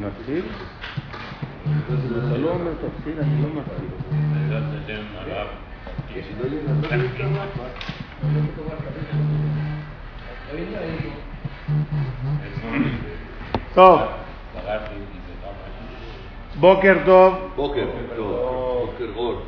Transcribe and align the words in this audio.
נתחיל? 0.00 0.44
אתה 2.28 2.38
לא 2.38 2.50
אומר 2.50 2.72
תתחיל, 2.72 3.20
אני 3.20 3.42
לא 3.42 3.48
מתחיל. 3.48 3.88
בעזרת 4.32 4.62
השם 4.84 5.02
הרב, 5.14 5.46
טוב, 13.74 14.00
סגרתי 14.54 14.94
כי 14.94 15.18
זה 15.26 15.32
כמה 15.42 15.64
בוקר 16.60 16.94
טוב. 17.04 17.52
בוקר 17.56 17.86
טוב, 18.16 18.24
בוקר 18.86 19.06
אור. 19.16 19.42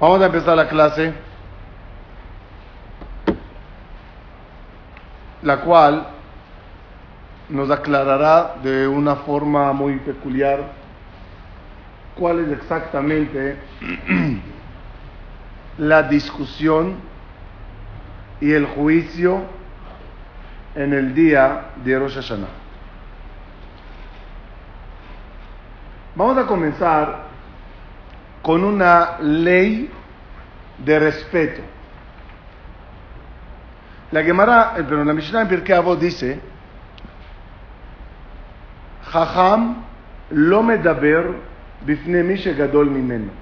Vamos 0.00 0.20
a 0.20 0.26
empezar 0.26 0.56
la 0.56 0.68
clase, 0.68 1.14
la 5.42 5.60
cual 5.60 6.08
nos 7.48 7.70
aclarará 7.70 8.56
de 8.62 8.88
una 8.88 9.14
forma 9.16 9.72
muy 9.72 9.96
peculiar 9.98 10.64
cuál 12.16 12.40
es 12.40 12.58
exactamente 12.58 13.56
la 15.78 16.02
discusión 16.02 16.96
y 18.40 18.52
el 18.52 18.66
juicio 18.66 19.42
en 20.74 20.92
el 20.92 21.14
día 21.14 21.66
de 21.84 21.98
Rosh 22.00 22.16
Hashanah. 22.16 22.48
Vamos 26.16 26.38
a 26.38 26.46
comenzar 26.46 27.23
con 28.44 28.62
una 28.62 29.16
ley 29.20 29.90
de 30.76 30.98
respeto. 30.98 31.62
La 34.10 34.22
Gemara, 34.22 34.74
eh, 34.76 34.84
pero 34.86 35.02
la 35.02 35.14
Mishnah 35.14 35.40
en 35.42 35.48
Pirkei 35.48 35.74
Avot 35.74 35.98
dice, 35.98 36.38
Jajam 39.10 39.82
lo 40.30 40.62
medaber 40.62 41.34
bifnei 41.86 42.22
mi 42.22 42.36
shegadol 42.36 42.90
mimeno. 42.90 43.32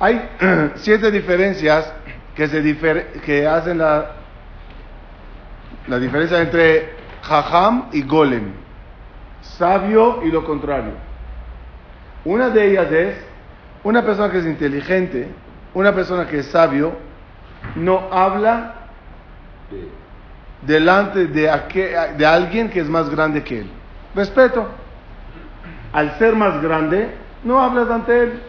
Hay 0.00 0.30
siete 0.76 1.10
diferencias 1.10 1.92
que, 2.34 2.48
se 2.48 2.62
difer- 2.62 3.20
que 3.20 3.46
hacen 3.46 3.76
la, 3.76 4.12
la 5.88 5.98
diferencia 5.98 6.40
entre 6.40 6.94
Jajam 7.22 7.90
y 7.92 8.00
Golem, 8.02 8.52
sabio 9.42 10.22
y 10.24 10.30
lo 10.30 10.42
contrario. 10.42 11.09
Una 12.24 12.50
de 12.50 12.70
ellas 12.70 12.92
es 12.92 13.16
una 13.82 14.04
persona 14.04 14.30
que 14.30 14.38
es 14.38 14.46
inteligente, 14.46 15.28
una 15.74 15.94
persona 15.94 16.26
que 16.26 16.40
es 16.40 16.46
sabio, 16.46 16.92
no 17.76 18.08
habla 18.12 18.74
delante 20.62 21.26
de, 21.26 21.48
alguien 22.26 22.68
que 22.68 22.80
es 22.80 22.88
más 22.88 23.08
grande 23.08 23.42
que 23.42 23.60
él. 23.60 23.70
Respeto. 24.14 24.68
Al 25.92 26.18
ser 26.18 26.36
más 26.36 26.62
grande, 26.62 27.10
no 27.44 27.60
hablas 27.60 27.90
ante 27.90 28.22
él. 28.22 28.40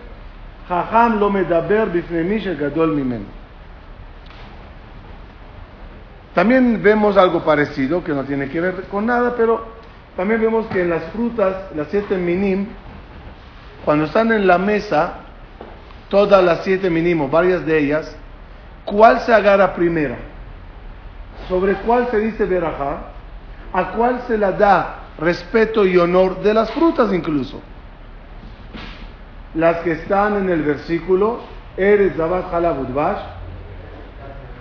También 6.34 6.82
vemos 6.82 7.18
algo 7.18 7.44
parecido, 7.44 8.04
que 8.04 8.14
no 8.14 8.24
tiene 8.24 8.48
que 8.50 8.62
ver 8.62 8.84
con 8.84 9.06
nada, 9.06 9.34
pero 9.36 9.66
también 10.16 10.40
vemos 10.42 10.68
que 10.68 10.82
en 10.82 10.90
las 10.90 11.04
frutas, 11.12 11.56
las 11.76 11.88
siete 11.90 12.16
minim, 12.18 12.68
cuando 13.86 14.06
están 14.06 14.32
en 14.32 14.46
la 14.48 14.58
mesa, 14.58 15.14
todas 16.10 16.44
las 16.44 16.64
siete 16.64 16.90
mínimo, 16.90 17.30
varias 17.30 17.66
de 17.66 17.80
ellas, 17.80 18.16
¿cuál 18.86 19.20
se 19.22 19.34
agarra 19.34 19.74
primero? 19.74 20.16
¿Sobre 21.48 21.74
cuál 21.76 22.08
se 22.12 22.20
dice 22.20 22.46
verajá? 22.46 22.98
¿A 23.74 23.92
cuál 23.92 24.22
se 24.28 24.38
la 24.38 24.52
da 24.52 24.96
respeto 25.18 25.86
y 25.86 25.98
honor 25.98 26.42
de 26.42 26.54
las 26.54 26.72
frutas 26.72 27.12
incluso? 27.14 27.62
Las 29.56 29.78
que 29.78 29.94
están 29.94 30.38
en 30.38 30.50
el 30.50 30.62
versículo, 30.62 31.42
Eres 31.76 32.16
Zabat 32.16 32.54
Halabudbash, 32.54 33.20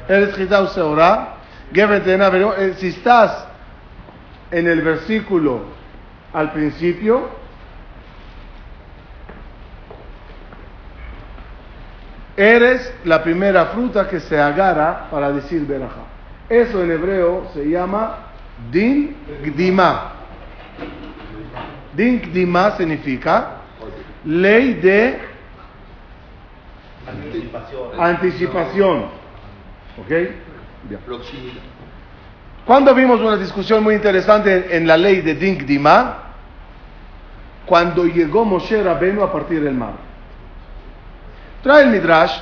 Eres 0.08 0.34
Tena 2.04 2.30
Veró. 2.30 2.56
Eh, 2.56 2.74
Si 2.78 2.88
estás 2.88 3.46
en 4.50 4.66
el 4.66 4.82
versículo 4.82 5.60
al 6.32 6.52
principio, 6.52 7.39
Eres 12.36 12.92
la 13.04 13.22
primera 13.22 13.66
fruta 13.66 14.08
que 14.08 14.20
se 14.20 14.38
agarra 14.40 15.08
para 15.10 15.32
decir 15.32 15.66
verajá. 15.66 16.02
Eso 16.48 16.82
en 16.82 16.90
hebreo 16.90 17.48
se 17.52 17.68
llama 17.68 18.18
din 18.70 19.16
gdima. 19.44 20.12
Din 21.94 22.20
gdima 22.20 22.76
significa 22.76 23.56
ley 24.24 24.74
de 24.74 25.18
anticipación. 27.98 29.04
¿Ok? 29.98 30.08
Bien. 30.88 31.00
Cuando 32.64 32.94
vimos 32.94 33.20
una 33.20 33.36
discusión 33.36 33.82
muy 33.82 33.94
interesante 33.94 34.76
en 34.76 34.86
la 34.86 34.96
ley 34.96 35.20
de 35.20 35.34
din 35.34 35.58
gdima, 35.58 36.18
cuando 37.66 38.04
llegó 38.06 38.44
Moshe 38.44 38.82
Rabenu 38.82 39.22
a 39.22 39.32
partir 39.32 39.62
del 39.62 39.74
mar. 39.74 40.09
Trae 41.62 41.82
el 41.84 41.90
Midrash 41.90 42.40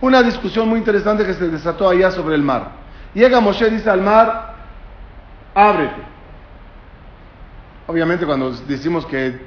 una 0.00 0.22
discusión 0.22 0.68
muy 0.68 0.78
interesante 0.78 1.24
que 1.24 1.34
se 1.34 1.48
desató 1.48 1.88
allá 1.88 2.10
sobre 2.10 2.34
el 2.34 2.42
mar. 2.42 2.70
Llega 3.14 3.40
Moshe 3.40 3.66
y 3.66 3.70
dice 3.70 3.90
al 3.90 4.00
mar, 4.00 4.54
ábrete. 5.54 6.02
Obviamente 7.86 8.26
cuando 8.26 8.52
decimos 8.52 9.06
que 9.06 9.40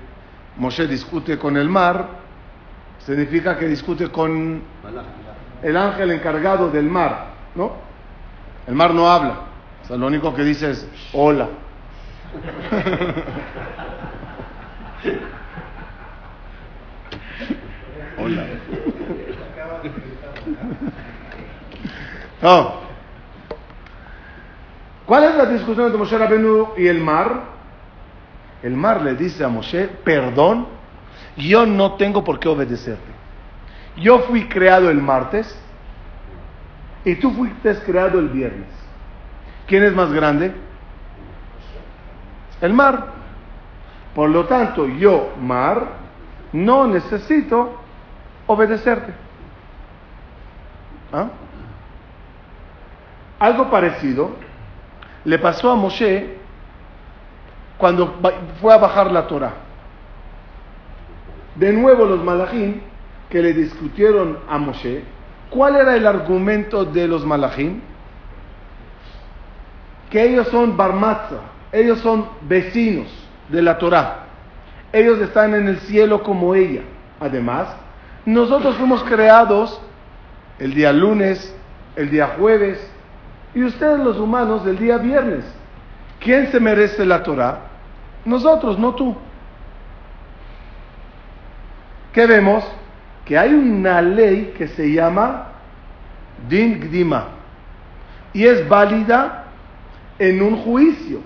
Moshe 0.58 0.88
discute 0.88 1.38
con 1.38 1.56
el 1.58 1.70
mar, 1.70 2.08
significa 3.06 3.58
que 3.58 3.68
discute 3.68 4.10
con 4.10 4.62
el 5.62 5.78
ángel 5.78 6.12
encargado 6.12 6.70
del 6.70 6.86
mar, 6.86 7.28
¿no? 7.56 7.74
El 8.68 8.76
mar 8.76 8.94
no 8.94 9.10
habla, 9.10 9.42
o 9.90 9.98
lo 9.98 10.08
único 10.08 10.34
que 10.34 10.44
dice 10.44 10.72
es 10.72 10.88
hola. 11.14 11.48
hola. 18.18 18.46
No. 22.42 22.82
¿Cuál 25.06 25.24
es 25.26 25.36
la 25.36 25.46
discusión 25.46 25.86
entre 25.86 26.00
Moshe 26.00 26.18
Rabenu 26.18 26.70
y 26.78 26.88
el 26.88 27.00
mar? 27.00 27.44
El 28.64 28.76
mar 28.76 29.02
le 29.02 29.16
dice 29.16 29.44
a 29.44 29.48
Moshe, 29.48 29.90
perdón, 30.04 30.68
yo 31.36 31.66
no 31.66 31.96
tengo 31.96 32.24
por 32.24 32.40
qué 32.40 32.48
obedecerte. 32.48 33.12
Yo 33.98 34.20
fui 34.20 34.48
creado 34.48 34.90
el 34.90 35.02
martes 35.02 35.54
y 37.04 37.16
tú 37.16 37.32
fuiste 37.32 37.76
creado 37.80 38.20
el 38.20 38.30
viernes. 38.30 38.68
¿Quién 39.68 39.84
es 39.84 39.94
más 39.94 40.12
grande? 40.12 40.54
El 42.62 42.74
mar. 42.74 43.08
Por 44.16 44.30
lo 44.30 44.46
tanto, 44.46 44.88
yo, 44.88 45.34
mar, 45.42 45.88
no 46.54 46.88
necesito 46.88 47.81
obedecerte. 48.48 49.14
¿Ah? 51.14 51.28
Algo 53.40 53.70
parecido 53.70 54.32
le 55.26 55.40
pasó 55.40 55.72
a 55.72 55.76
Moshe 55.76 56.38
cuando 57.78 58.16
fue 58.62 58.74
a 58.74 58.78
bajar 58.78 59.12
la 59.12 59.28
Torah. 59.28 59.54
De 61.56 61.74
nuevo 61.74 62.06
los 62.06 62.24
malachim 62.24 62.82
que 63.30 63.42
le 63.42 63.54
discutieron 63.54 64.38
a 64.48 64.58
Moshe, 64.58 65.04
¿cuál 65.50 65.76
era 65.76 65.96
el 65.96 66.06
argumento 66.06 66.86
de 66.86 67.08
los 67.08 67.26
malachim? 67.26 67.82
Que 70.10 70.24
ellos 70.24 70.48
son 70.50 70.78
barmatza, 70.78 71.38
ellos 71.72 72.00
son 72.00 72.28
vecinos 72.42 73.08
de 73.50 73.62
la 73.62 73.78
Torah. 73.78 74.26
Ellos 74.94 75.20
están 75.20 75.54
en 75.56 75.68
el 75.68 75.80
cielo 75.80 76.22
como 76.22 76.54
ella. 76.54 76.82
Además, 77.20 77.68
nosotros 78.26 78.76
fuimos 78.76 79.04
creados 79.04 79.82
el 80.60 80.74
día 80.74 80.94
lunes, 80.94 81.56
el 81.96 82.10
día 82.10 82.36
jueves, 82.38 82.80
y 83.54 83.64
ustedes 83.64 84.00
los 84.00 84.18
humanos 84.18 84.66
el 84.66 84.78
día 84.78 84.98
viernes. 84.98 85.46
¿Quién 86.20 86.52
se 86.52 86.60
merece 86.60 87.06
la 87.06 87.24
Torah? 87.24 87.60
Nosotros, 88.26 88.78
no 88.78 88.94
tú. 88.94 89.16
¿Qué 92.14 92.28
vemos? 92.28 92.64
Que 93.26 93.38
hay 93.38 93.54
una 93.54 94.02
ley 94.02 94.54
que 94.58 94.68
se 94.68 94.92
llama 94.92 95.48
Din 96.48 96.80
Gdima 96.80 97.42
y 98.34 98.46
es 98.46 98.68
válida 98.68 99.46
en 100.20 100.42
un 100.42 100.58
juicio. 100.58 101.22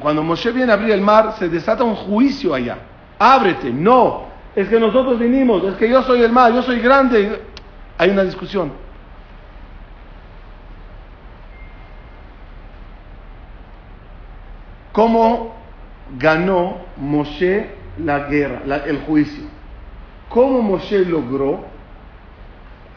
Cuando 0.00 0.22
Moshe 0.22 0.52
viene 0.52 0.72
a 0.72 0.76
abrir 0.76 0.92
el 0.92 1.00
mar, 1.00 1.34
se 1.38 1.48
desata 1.48 1.84
un 1.84 1.96
juicio 1.96 2.54
allá. 2.54 2.78
Ábrete, 3.18 3.70
no. 3.70 4.33
Es 4.56 4.68
que 4.68 4.78
nosotros 4.78 5.18
vinimos, 5.18 5.64
es 5.64 5.74
que 5.74 5.88
yo 5.88 6.02
soy 6.02 6.22
el 6.22 6.32
más, 6.32 6.52
yo 6.54 6.62
soy 6.62 6.80
grande. 6.80 7.42
Hay 7.98 8.10
una 8.10 8.22
discusión. 8.22 8.72
¿Cómo 14.92 15.56
ganó 16.18 16.78
Moshe 16.96 17.74
la 17.98 18.20
guerra, 18.20 18.84
el 18.86 19.00
juicio? 19.00 19.44
¿Cómo 20.28 20.62
Moshe 20.62 21.04
logró 21.04 21.64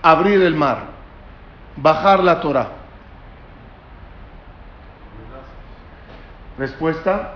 abrir 0.03 0.41
el 0.43 0.55
mar, 0.55 0.77
bajar 1.75 2.23
la 2.23 2.39
Torah? 2.39 2.69
Respuesta, 6.59 7.33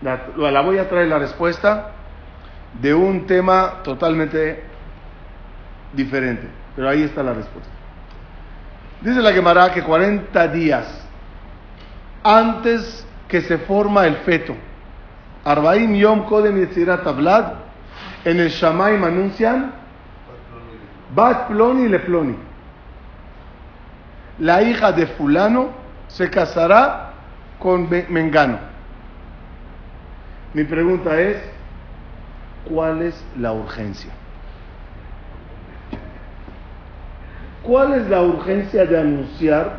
la 0.00 0.60
voy 0.62 0.78
a 0.78 0.88
traer 0.88 1.08
la 1.08 1.18
respuesta 1.18 1.92
de 2.74 2.94
un 2.94 3.26
tema 3.26 3.82
totalmente 3.82 4.62
diferente, 5.92 6.46
pero 6.76 6.88
ahí 6.88 7.02
está 7.02 7.22
la 7.22 7.32
respuesta. 7.34 7.70
Dice 9.00 9.20
la 9.22 9.32
Gemara 9.32 9.72
que 9.72 9.82
40 9.82 10.48
días 10.48 11.06
antes 12.22 13.06
que 13.28 13.40
se 13.40 13.58
forma 13.58 14.06
el 14.06 14.16
feto, 14.18 14.54
Arbaim 15.44 15.94
Yom 15.94 16.26
Kodem 16.26 16.58
Yetzirat 16.58 17.02
Tablad, 17.02 17.52
en 18.24 18.38
el 18.40 18.50
Shamaim 18.50 19.02
anuncian 19.02 19.72
Bat 21.14 21.48
Ploni 21.48 21.88
Le. 21.88 22.00
La 24.38 24.62
hija 24.62 24.92
de 24.92 25.06
fulano 25.06 25.70
se 26.08 26.30
casará 26.30 27.12
con 27.58 27.88
Me- 27.88 28.06
Mengano. 28.08 28.58
Mi 30.54 30.64
pregunta 30.64 31.18
es, 31.20 31.36
¿cuál 32.68 33.02
es 33.02 33.24
la 33.38 33.52
urgencia? 33.52 34.10
¿Cuál 37.62 37.94
es 37.94 38.08
la 38.08 38.22
urgencia 38.22 38.84
de 38.86 38.98
anunciar 38.98 39.74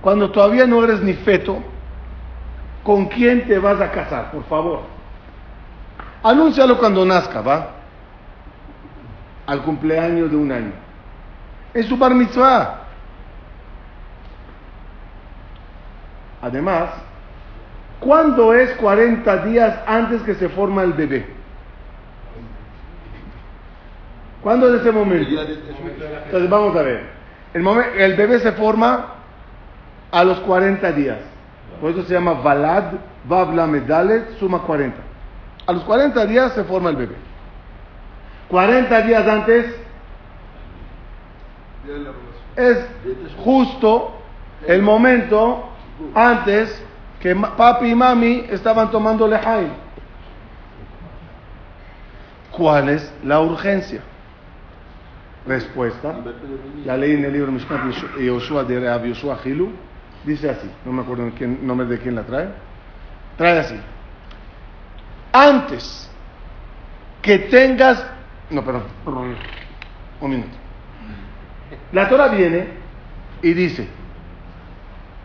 cuando 0.00 0.30
todavía 0.30 0.66
no 0.66 0.82
eres 0.82 1.00
ni 1.02 1.12
feto? 1.12 1.62
¿Con 2.82 3.06
quién 3.06 3.46
te 3.46 3.58
vas 3.58 3.80
a 3.80 3.90
casar? 3.90 4.30
Por 4.30 4.44
favor. 4.44 4.80
Anúncialo 6.22 6.78
cuando 6.78 7.04
nazca, 7.04 7.40
¿va? 7.42 7.70
Al 9.46 9.62
cumpleaños 9.62 10.30
de 10.30 10.36
un 10.36 10.50
año. 10.50 10.72
Es 11.74 11.86
su 11.86 11.96
bar 11.96 12.14
mitzvah. 12.14 12.80
Además, 16.42 16.90
¿cuándo 18.00 18.54
es 18.54 18.72
40 18.72 19.36
días 19.44 19.78
antes 19.86 20.22
que 20.22 20.34
se 20.34 20.48
forma 20.48 20.82
el 20.82 20.92
bebé? 20.92 21.26
¿Cuándo 24.42 24.74
es 24.74 24.80
ese 24.80 24.90
momento? 24.90 25.40
Entonces 26.24 26.50
vamos 26.50 26.74
a 26.76 26.82
ver. 26.82 27.20
El, 27.52 28.14
bebé 28.16 28.38
se 28.40 28.52
forma 28.52 29.14
a 30.10 30.24
los 30.24 30.40
40 30.40 30.92
días. 30.92 31.18
Por 31.80 31.90
eso 31.90 32.02
se 32.04 32.14
llama 32.14 32.34
Valad, 32.34 32.84
Vavla 33.24 33.66
Medalet, 33.66 34.38
suma 34.38 34.60
40. 34.60 34.96
A 35.66 35.72
los 35.72 35.82
40 35.84 36.26
días 36.26 36.52
se 36.52 36.64
forma 36.64 36.90
el 36.90 36.96
bebé. 36.96 37.16
40 38.48 39.02
días 39.02 39.26
antes 39.26 39.66
es 42.56 42.78
justo 43.44 44.12
el 44.66 44.82
momento 44.82 45.68
antes 46.14 46.82
que 47.20 47.34
papi 47.34 47.86
y 47.86 47.94
mami 47.94 48.46
estaban 48.50 48.90
tomando 48.90 49.28
lejaim. 49.28 49.70
¿Cuál 52.50 52.88
es 52.88 53.12
la 53.22 53.40
urgencia? 53.40 54.00
Respuesta. 55.46 56.16
Ya 56.84 56.96
leí 56.96 57.12
en 57.12 57.24
el 57.24 57.32
libro 57.32 57.52
Mishpat 57.52 57.80
Yoshua 58.18 58.64
de 58.64 58.80
Rav 58.80 59.04
Yoshua 59.04 59.38
Hilu. 59.44 59.70
Dice 60.24 60.50
así, 60.50 60.70
no 60.84 60.92
me 60.92 61.02
acuerdo 61.02 61.30
quién, 61.36 61.66
nombre 61.66 61.86
de 61.86 61.98
quién 61.98 62.14
la 62.14 62.22
trae. 62.22 62.48
Trae 63.36 63.58
así. 63.58 63.80
Antes 65.32 66.10
que 67.22 67.38
tengas... 67.38 68.04
No, 68.50 68.64
perdón. 68.64 68.84
Un 70.20 70.30
minuto. 70.30 70.56
La 71.92 72.08
Torah 72.08 72.28
viene 72.28 72.68
y 73.42 73.52
dice, 73.54 73.88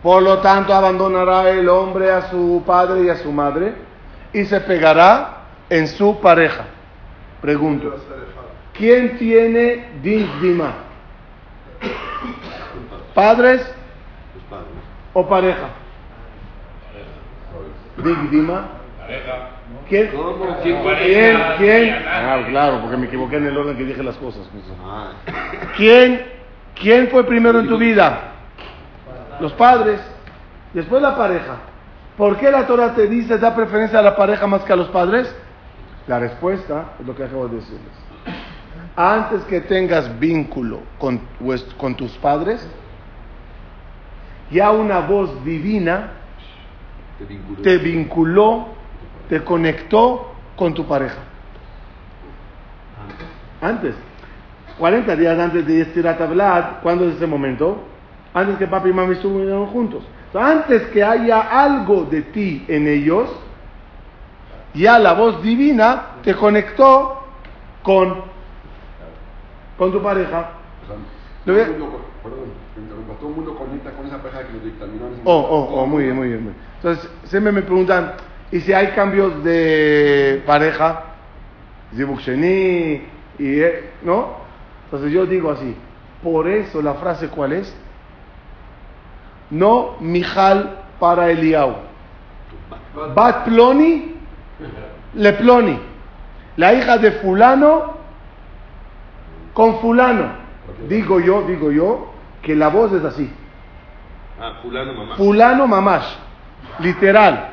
por 0.06 0.22
lo 0.22 0.38
tanto 0.38 0.72
abandonará 0.72 1.50
el 1.50 1.68
hombre 1.68 2.12
a 2.12 2.30
su 2.30 2.62
padre 2.64 3.02
y 3.02 3.08
a 3.08 3.16
su 3.16 3.32
madre 3.32 3.72
y 4.32 4.44
se 4.44 4.60
pegará 4.60 5.38
en 5.68 5.88
su 5.88 6.20
pareja. 6.20 6.64
Pregunto, 7.40 7.92
¿quién 8.72 9.18
tiene 9.18 9.88
din 10.04 10.30
dima? 10.40 10.74
¿Padres 13.14 13.68
o 15.12 15.26
pareja? 15.26 15.70
Din 17.96 18.30
dima. 18.30 18.64
Pareja. 19.00 19.48
¿Quién? 19.88 20.10
¿Quién? 20.62 21.42
¿Quién? 21.58 21.96
Ah, 22.06 22.44
claro, 22.48 22.80
porque 22.80 22.96
me 22.96 23.06
equivoqué 23.06 23.38
en 23.38 23.48
el 23.48 23.56
orden 23.56 23.76
que 23.76 23.82
dije 23.82 24.04
las 24.04 24.16
cosas. 24.18 24.48
Ah, 24.84 25.14
¿Quién, 25.76 26.24
¿Quién 26.76 27.08
fue 27.08 27.24
primero 27.24 27.58
en 27.58 27.66
tu 27.66 27.76
vida? 27.76 28.34
Los 29.40 29.52
padres, 29.52 30.00
después 30.72 31.02
la 31.02 31.16
pareja. 31.16 31.56
¿Por 32.16 32.36
qué 32.38 32.50
la 32.50 32.66
Torah 32.66 32.94
te 32.94 33.06
dice 33.06 33.38
da 33.38 33.54
preferencia 33.54 33.98
a 33.98 34.02
la 34.02 34.16
pareja 34.16 34.46
más 34.46 34.62
que 34.64 34.72
a 34.72 34.76
los 34.76 34.88
padres? 34.88 35.34
La 36.06 36.18
respuesta 36.18 36.92
es 36.98 37.06
lo 37.06 37.14
que 37.14 37.24
acabo 37.24 37.48
de 37.48 37.56
decirles. 37.56 37.92
Antes 38.96 39.42
que 39.44 39.60
tengas 39.60 40.18
vínculo 40.18 40.80
con, 40.98 41.20
con 41.76 41.94
tus 41.94 42.12
padres, 42.12 42.66
ya 44.50 44.70
una 44.70 45.00
voz 45.00 45.44
divina 45.44 46.12
te 47.18 47.24
vinculó. 47.24 47.62
te 47.62 47.78
vinculó, 47.78 48.66
te 49.28 49.44
conectó 49.44 50.32
con 50.56 50.72
tu 50.72 50.86
pareja. 50.86 51.18
Antes. 53.60 53.94
40 54.78 55.16
días 55.16 55.38
antes 55.38 55.66
de 55.66 55.76
Yestirat 55.78 56.20
Ablad, 56.20 56.80
¿cuándo 56.82 57.08
es 57.08 57.16
ese 57.16 57.26
momento? 57.26 57.82
Antes 58.36 58.58
que 58.58 58.66
papi 58.66 58.90
y 58.90 58.92
mami 58.92 59.14
estuvieran 59.14 59.64
juntos. 59.68 60.04
Antes 60.34 60.82
que 60.88 61.02
haya 61.02 61.40
algo 61.40 62.04
de 62.04 62.20
ti 62.20 62.66
en 62.68 62.86
ellos, 62.86 63.30
ya 64.74 64.98
la 64.98 65.14
voz 65.14 65.42
divina 65.42 66.16
te 66.22 66.34
conectó 66.34 67.22
con, 67.82 68.16
con 69.78 69.90
tu 69.90 70.02
pareja. 70.02 70.50
Todo 71.46 71.58
el 71.58 71.70
mundo, 71.70 72.00
perdón, 72.22 72.38
todo 73.18 73.30
el 73.30 73.36
mundo 73.36 73.54
conecta 73.54 73.92
con 73.92 74.06
esa 74.06 74.18
pareja 74.18 74.46
que 74.46 74.52
lo 74.52 74.58
dictaminó 74.58 75.06
Oh, 75.24 75.34
oh, 75.34 75.80
oh, 75.80 75.86
muy 75.86 76.04
bien, 76.04 76.16
muy 76.16 76.28
bien. 76.28 76.44
muy 76.44 76.52
bien. 76.52 76.62
Entonces, 76.76 77.10
siempre 77.24 77.52
me 77.52 77.62
preguntan, 77.62 78.16
¿y 78.52 78.60
si 78.60 78.74
hay 78.74 78.88
cambios 78.88 79.42
de 79.44 80.42
pareja? 80.44 81.04
Zibuk 81.94 82.20
Sheni, 82.20 83.02
y, 83.38 83.60
eh, 83.60 83.92
¿no? 84.02 84.34
Entonces 84.84 85.10
yo 85.10 85.24
digo 85.24 85.50
así, 85.52 85.74
por 86.22 86.46
eso 86.46 86.82
la 86.82 86.92
frase 86.94 87.28
¿cuál 87.28 87.54
es? 87.54 87.74
No 89.50 89.96
Mijal 90.00 90.78
para 90.98 91.30
Eliau. 91.30 91.76
Bat 93.14 93.44
Ploni, 93.44 94.14
Le 95.14 95.32
Ploni. 95.34 95.78
La 96.56 96.72
hija 96.74 96.98
de 96.98 97.12
fulano 97.12 97.96
con 99.52 99.80
fulano. 99.80 100.46
Digo 100.88 101.20
yo, 101.20 101.42
digo 101.42 101.70
yo, 101.70 102.12
que 102.42 102.54
la 102.54 102.68
voz 102.68 102.92
es 102.92 103.04
así. 103.04 103.30
Ah, 104.40 104.54
fulano, 104.62 104.92
mamá. 104.92 105.16
Fulano 105.16 105.66
mamash, 105.66 106.06
literal. 106.80 107.50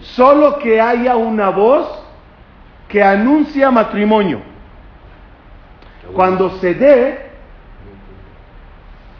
Solo 0.00 0.58
que 0.58 0.80
haya 0.80 1.16
una 1.16 1.50
voz 1.50 1.88
que 2.88 3.02
anuncia 3.02 3.70
matrimonio. 3.70 4.40
Cuando 6.12 6.50
se 6.58 6.74
dé, 6.74 7.30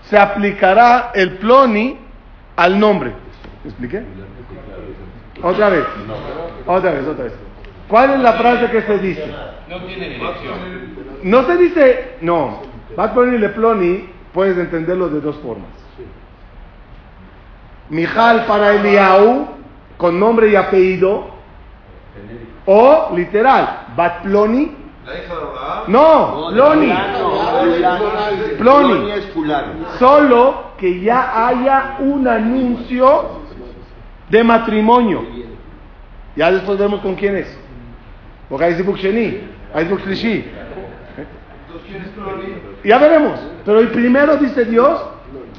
se 0.02 0.18
aplicará 0.18 1.12
el 1.14 1.38
ploni 1.38 1.98
al 2.61 2.79
nombre. 2.79 3.12
¿Me 3.64 3.71
expliqué? 3.71 4.02
Otra 5.43 5.71
vez. 5.71 5.85
Otra 6.67 6.90
vez, 6.93 7.07
otra 7.07 7.25
vez. 7.25 7.33
¿Cuál 7.88 8.11
es 8.11 8.21
la 8.21 8.33
frase 8.35 8.71
que 8.71 8.83
se 8.83 8.99
dice? 8.99 9.35
No 9.69 9.76
tiene 9.85 10.09
dirección. 10.11 10.55
No 11.23 11.43
se 11.45 11.57
dice, 11.57 12.14
no. 12.21 12.61
Bat 12.97 13.14
ploni 13.14 13.38
le 13.38 13.49
ploni, 13.50 14.09
puedes 14.33 14.59
entenderlo 14.59 15.09
de 15.09 15.21
dos 15.21 15.37
formas. 15.37 15.71
Mijal 17.88 18.45
para 18.47 18.75
Eliau, 18.75 19.49
con 19.97 20.21
nombre 20.21 20.49
y 20.49 20.57
apellido, 20.57 21.31
o 22.67 23.11
literal, 23.17 23.87
Bat 23.97 24.23
ploni, 24.23 24.76
La 25.07 25.14
hija 25.19 25.35
de 25.35 25.40
Abraham. 25.43 25.85
no, 25.88 26.50
ploni, 26.52 26.93
Ploni 28.59 28.59
ploni, 28.59 29.11
es 29.12 29.26
fulano. 29.33 29.73
solo 29.99 30.69
que 30.80 31.00
ya 31.00 31.46
haya 31.49 31.96
un 32.00 32.26
anuncio 32.26 33.40
de 34.30 34.42
matrimonio. 34.42 35.22
Ya 36.37 36.50
después 36.50 36.78
vemos 36.78 37.00
con 37.00 37.14
quién 37.14 37.37
es. 37.37 37.58
porque 38.49 38.64
hay 38.64 38.75
Zibuk 38.75 38.96
Sheni, 38.96 39.40
hay 39.75 39.84
Zibuk 39.84 40.00
Shlishi. 40.00 40.44
Ya 42.84 42.99
veremos. 42.99 43.38
Pero 43.64 43.80
el 43.80 43.88
primero 43.88 44.37
dice 44.37 44.64
Dios, 44.64 45.00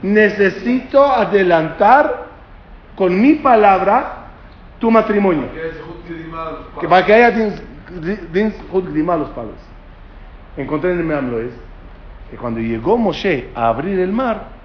necesito 0.02 1.06
adelantar 1.06 2.26
con 2.96 3.20
mi 3.22 3.36
palabra 3.36 4.28
tu 4.80 4.90
matrimonio. 4.92 5.44
Que 6.80 6.88
para 6.88 7.06
que 7.06 7.14
haya 7.14 7.32
din- 7.32 7.54
din 8.32 8.52
zhut 8.72 8.88
gdima 8.92 9.14
a 9.14 9.18
los 9.18 9.30
padres. 9.30 9.56
Encontré 10.58 10.92
en 10.94 11.00
el 11.00 11.06
Meam 11.06 11.32
Loez 11.32 11.54
que 12.30 12.38
cuando 12.38 12.60
llegó 12.60 12.98
Moshe 12.98 13.50
a 13.56 13.68
abrir 13.68 14.00
el 14.00 14.12
mar, 14.12 14.61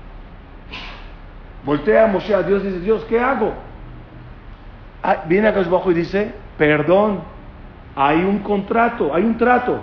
voltea 1.66 2.04
a 2.04 2.06
Moshe 2.06 2.34
a 2.34 2.42
Dios 2.42 2.62
y 2.62 2.68
dice, 2.68 2.80
Dios, 2.80 3.04
¿qué 3.08 3.20
hago? 3.20 3.52
Ah, 5.02 5.24
Viene 5.26 5.48
acá 5.48 5.60
abajo 5.60 5.90
y 5.90 5.94
dice, 5.94 6.32
perdón, 6.56 7.20
hay 7.94 8.18
un 8.24 8.38
contrato, 8.38 9.12
hay 9.12 9.24
un 9.24 9.36
trato. 9.36 9.80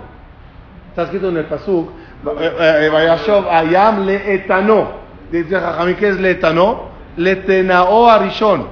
Está 0.90 1.04
escrito 1.04 1.28
en 1.28 1.36
el 1.36 1.44
Pasuk, 1.44 1.90
eh, 2.38 2.52
eh, 2.58 2.90
Vayashov 2.90 3.48
Ayam 3.48 4.06
le 4.06 4.34
etanó. 4.34 5.04
Dice 5.30 5.58
Jajamí, 5.58 5.94
¿qué 5.94 6.08
es 6.08 6.20
le 6.20 6.32
etanó? 6.32 6.88
Le 7.16 7.36
tenao 7.36 8.08
arishon. 8.08 8.66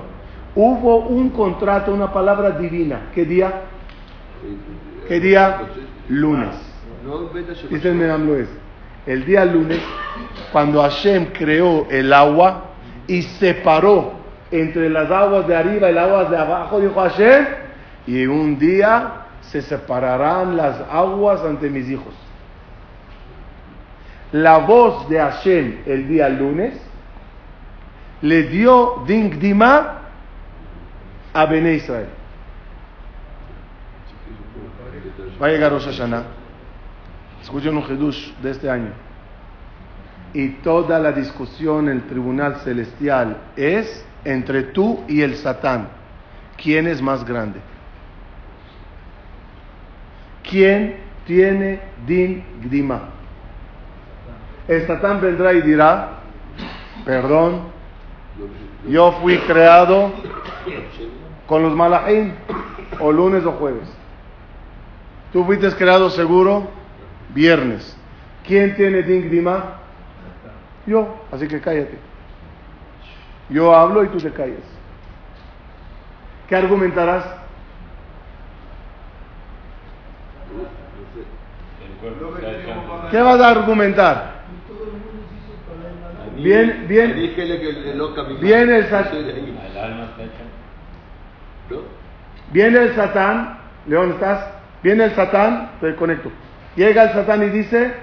Hubo 0.54 0.98
un 0.98 1.30
contrato, 1.30 1.92
una 1.92 2.12
palabra 2.12 2.50
divina. 2.52 3.10
¿Qué 3.14 3.24
día? 3.24 3.52
¿Qué 5.08 5.20
día? 5.20 5.60
Lunes. 6.08 6.48
A. 6.48 7.68
Dice 7.68 7.88
el 7.88 8.26
Loez, 8.26 8.48
el 9.06 9.24
día 9.24 9.44
lunes, 9.44 9.80
cuando 10.52 10.82
Hashem 10.82 11.26
creó 11.32 11.86
el 11.90 12.12
agua 12.12 12.71
y 13.06 13.22
separó 13.22 14.12
entre 14.50 14.90
las 14.90 15.10
aguas 15.10 15.46
de 15.46 15.56
arriba 15.56 15.90
y 15.90 15.94
las 15.94 16.06
aguas 16.06 16.30
de 16.30 16.36
abajo, 16.36 16.80
dijo 16.80 17.00
Hashem, 17.00 17.46
y 18.06 18.26
un 18.26 18.58
día 18.58 19.22
se 19.40 19.62
separarán 19.62 20.56
las 20.56 20.80
aguas 20.90 21.40
ante 21.42 21.68
mis 21.68 21.88
hijos. 21.88 22.14
La 24.32 24.58
voz 24.58 25.08
de 25.08 25.18
Hashem 25.18 25.82
el 25.86 26.08
día 26.08 26.28
lunes 26.28 26.80
le 28.22 28.44
dio 28.44 29.02
dingdima 29.06 29.98
a 31.34 31.46
Bene 31.46 31.74
Israel. 31.74 32.08
Va 35.40 35.46
a 35.46 35.50
llegar 35.50 35.72
Rosh 35.72 35.86
Hashanah. 35.86 36.22
Escuchen 37.42 37.76
un 37.76 37.82
Hidush 37.82 38.32
de 38.36 38.50
este 38.50 38.70
año. 38.70 38.92
Y 40.34 40.48
toda 40.62 40.98
la 40.98 41.12
discusión 41.12 41.88
en 41.88 41.96
el 41.96 42.06
tribunal 42.06 42.56
celestial 42.56 43.36
es 43.56 44.04
entre 44.24 44.62
tú 44.62 45.04
y 45.08 45.22
el 45.22 45.36
Satán. 45.36 45.88
¿Quién 46.56 46.86
es 46.86 47.02
más 47.02 47.24
grande? 47.24 47.60
¿Quién 50.48 50.96
tiene 51.26 51.80
din 52.06 52.44
gdima? 52.62 53.08
El 54.68 54.86
Satán 54.86 55.20
vendrá 55.20 55.52
y 55.52 55.60
dirá, 55.62 56.20
perdón, 57.04 57.62
yo 58.88 59.12
fui 59.20 59.38
creado 59.38 60.12
con 61.46 61.62
los 61.62 61.74
malachim, 61.74 62.32
o 62.98 63.12
lunes 63.12 63.44
o 63.44 63.52
jueves. 63.52 63.88
Tú 65.32 65.44
fuiste 65.44 65.70
creado 65.72 66.10
seguro 66.10 66.68
viernes. 67.34 67.96
¿Quién 68.46 68.76
tiene 68.76 69.02
din 69.02 69.28
gdima? 69.28 69.81
Yo, 70.86 71.24
así 71.30 71.46
que 71.48 71.60
cállate. 71.60 71.98
Yo 73.48 73.74
hablo 73.74 74.04
y 74.04 74.08
tú 74.08 74.18
te 74.18 74.30
calles. 74.32 74.62
¿Qué 76.48 76.56
argumentarás? 76.56 77.24
¿Qué 83.10 83.20
vas 83.20 83.40
a 83.40 83.48
argumentar? 83.50 84.42
Bien, 86.36 86.86
bien. 86.88 87.14
Viene 88.40 88.76
el 88.78 88.88
Sat- 88.88 89.10
Soy 89.10 89.24
de 89.24 89.32
ahí. 89.32 89.58
El 89.70 89.78
alma 89.78 90.04
está 90.04 90.22
hecha. 90.24 90.32
¿No? 91.70 91.76
Viene 92.52 92.78
el 92.80 92.94
Satán, 92.94 93.58
León, 93.86 94.12
¿estás? 94.12 94.46
Viene 94.82 95.04
el 95.04 95.14
Satán, 95.14 95.70
te 95.80 95.94
conecto. 95.94 96.30
Llega 96.74 97.04
el 97.04 97.12
Satán 97.12 97.42
y 97.44 97.50
dice, 97.50 97.94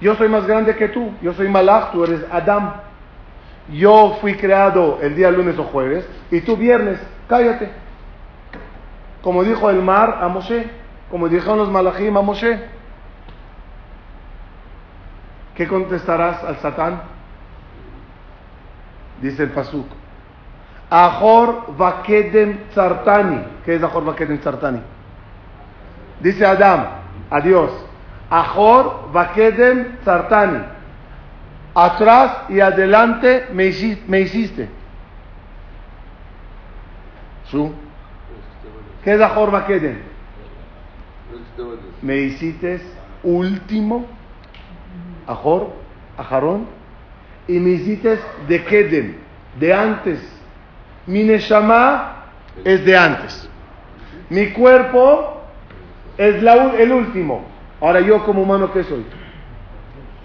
yo 0.00 0.14
soy 0.16 0.28
más 0.28 0.46
grande 0.46 0.76
que 0.76 0.88
tú, 0.88 1.12
yo 1.22 1.32
soy 1.32 1.48
Malach, 1.48 1.92
tú 1.92 2.04
eres 2.04 2.24
Adam. 2.30 2.74
Yo 3.72 4.18
fui 4.20 4.36
creado 4.36 4.98
el 5.02 5.16
día 5.16 5.30
lunes 5.30 5.58
o 5.58 5.64
jueves 5.64 6.08
y 6.30 6.40
tú 6.40 6.56
viernes, 6.56 7.00
cállate. 7.28 7.70
Como 9.22 9.42
dijo 9.42 9.70
el 9.70 9.82
mar 9.82 10.18
a 10.20 10.28
Moshe, 10.28 10.70
como 11.10 11.28
dijeron 11.28 11.58
los 11.58 11.70
Malachim 11.70 12.16
a 12.16 12.22
Moshe. 12.22 12.60
¿Qué 15.54 15.66
contestarás 15.66 16.44
al 16.44 16.58
Satán? 16.58 17.00
Dice 19.22 19.44
el 19.44 19.50
Pasuk. 19.50 19.86
Ahor 20.90 21.74
Vakedem 21.76 22.68
Tzartani. 22.68 23.42
¿Qué 23.64 23.76
es 23.76 23.82
Ahor 23.82 24.04
Vakedem 24.04 24.38
Tzartani? 24.38 24.80
Dice 26.20 26.44
Adam, 26.44 26.86
a 27.30 27.40
Dios. 28.30 28.46
Ahor 28.46 29.10
Vakedem 29.12 29.98
Tzartani. 30.02 30.58
Atrás 31.74 32.44
y 32.48 32.60
adelante 32.60 33.46
me 33.52 33.64
hici- 33.66 33.98
me 34.06 34.20
hiciste. 34.20 34.68
¿Su? 37.50 37.72
¿Qué 39.04 39.14
es 39.14 39.20
así. 39.20 39.96
Me 42.02 42.16
hiciste 42.16 42.80
último. 43.22 44.06
Ahor, 45.26 45.72
Ajarón. 46.16 46.66
Y 47.48 47.58
me 47.58 47.70
hiciste 47.70 48.18
de 48.48 48.64
Kedem, 48.64 49.16
de 49.60 49.72
antes. 49.72 50.18
Mi 51.06 51.22
Neshama 51.22 52.24
es 52.64 52.84
de 52.84 52.96
antes. 52.96 53.48
Mi 54.30 54.48
cuerpo 54.50 55.42
es 56.18 56.42
la 56.42 56.74
el 56.76 56.90
último. 56.90 57.44
Ahora 57.80 58.00
yo 58.00 58.24
como 58.24 58.42
humano, 58.42 58.72
¿qué 58.72 58.84
soy? 58.84 59.04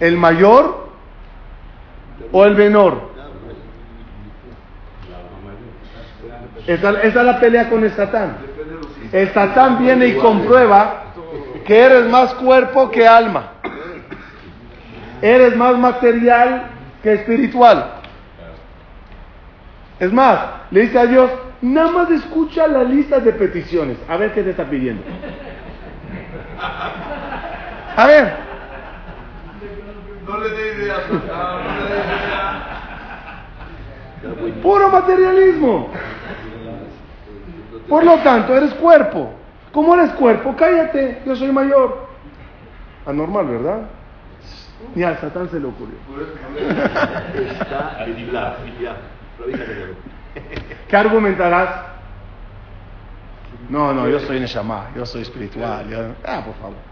¿El 0.00 0.16
mayor 0.16 0.88
o 2.32 2.44
el 2.44 2.54
menor? 2.56 3.12
Esa, 6.66 6.90
esa 6.90 7.20
es 7.20 7.26
la 7.26 7.40
pelea 7.40 7.68
con 7.68 7.84
el 7.84 7.90
Satán. 7.92 8.36
Satán 9.34 9.78
viene 9.78 10.06
y 10.06 10.14
comprueba 10.14 11.04
que 11.66 11.78
eres 11.78 12.08
más 12.08 12.34
cuerpo 12.34 12.90
que 12.90 13.06
alma. 13.06 13.52
Eres 15.20 15.56
más 15.56 15.76
material 15.78 16.68
que 17.02 17.12
espiritual. 17.14 18.02
Es 20.00 20.12
más, 20.12 20.38
le 20.70 20.80
dice 20.80 20.98
a 20.98 21.06
Dios, 21.06 21.30
nada 21.60 21.90
más 21.90 22.10
escucha 22.10 22.66
la 22.66 22.82
lista 22.82 23.20
de 23.20 23.32
peticiones. 23.32 23.98
A 24.08 24.16
ver 24.16 24.32
qué 24.32 24.42
te 24.42 24.50
está 24.50 24.64
pidiendo. 24.64 25.02
A 27.96 28.06
ver. 28.06 28.32
No 30.26 30.38
le 30.38 30.48
dé 30.50 30.74
ideas. 30.74 31.00
no 31.10 31.18
le 31.18 31.94
dé 31.94 32.00
ideas. 34.44 34.62
Puro 34.62 34.88
materialismo. 34.88 35.90
Por 37.88 38.04
lo 38.04 38.18
tanto, 38.18 38.56
eres 38.56 38.72
cuerpo. 38.74 39.34
Como 39.72 39.94
eres 39.94 40.12
cuerpo, 40.12 40.54
cállate, 40.56 41.22
yo 41.26 41.34
soy 41.34 41.50
mayor. 41.50 42.06
Anormal, 43.06 43.46
¿verdad? 43.46 43.80
Ni 44.94 45.02
al 45.02 45.18
Satán 45.18 45.48
se 45.50 45.58
le 45.58 45.66
ocurrió. 45.66 45.96
¿Qué 50.88 50.96
argumentarás? 50.96 51.86
No, 53.68 53.92
no, 53.94 54.08
yo 54.08 54.20
soy 54.20 54.40
Neshama, 54.40 54.90
yo 54.94 55.06
soy 55.06 55.22
espiritual. 55.22 55.88
yo- 55.88 56.14
Ah, 56.24 56.42
por 56.44 56.54
favor. 56.56 56.91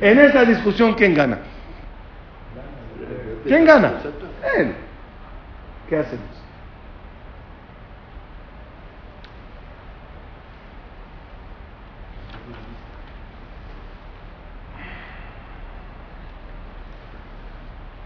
En 0.00 0.18
esa 0.18 0.44
discusión, 0.44 0.94
¿quién 0.94 1.14
gana? 1.14 1.38
¿Quién 3.44 3.64
gana? 3.64 3.94
Él. 4.56 4.74
¿Qué 5.88 5.96
hacemos? 5.96 6.26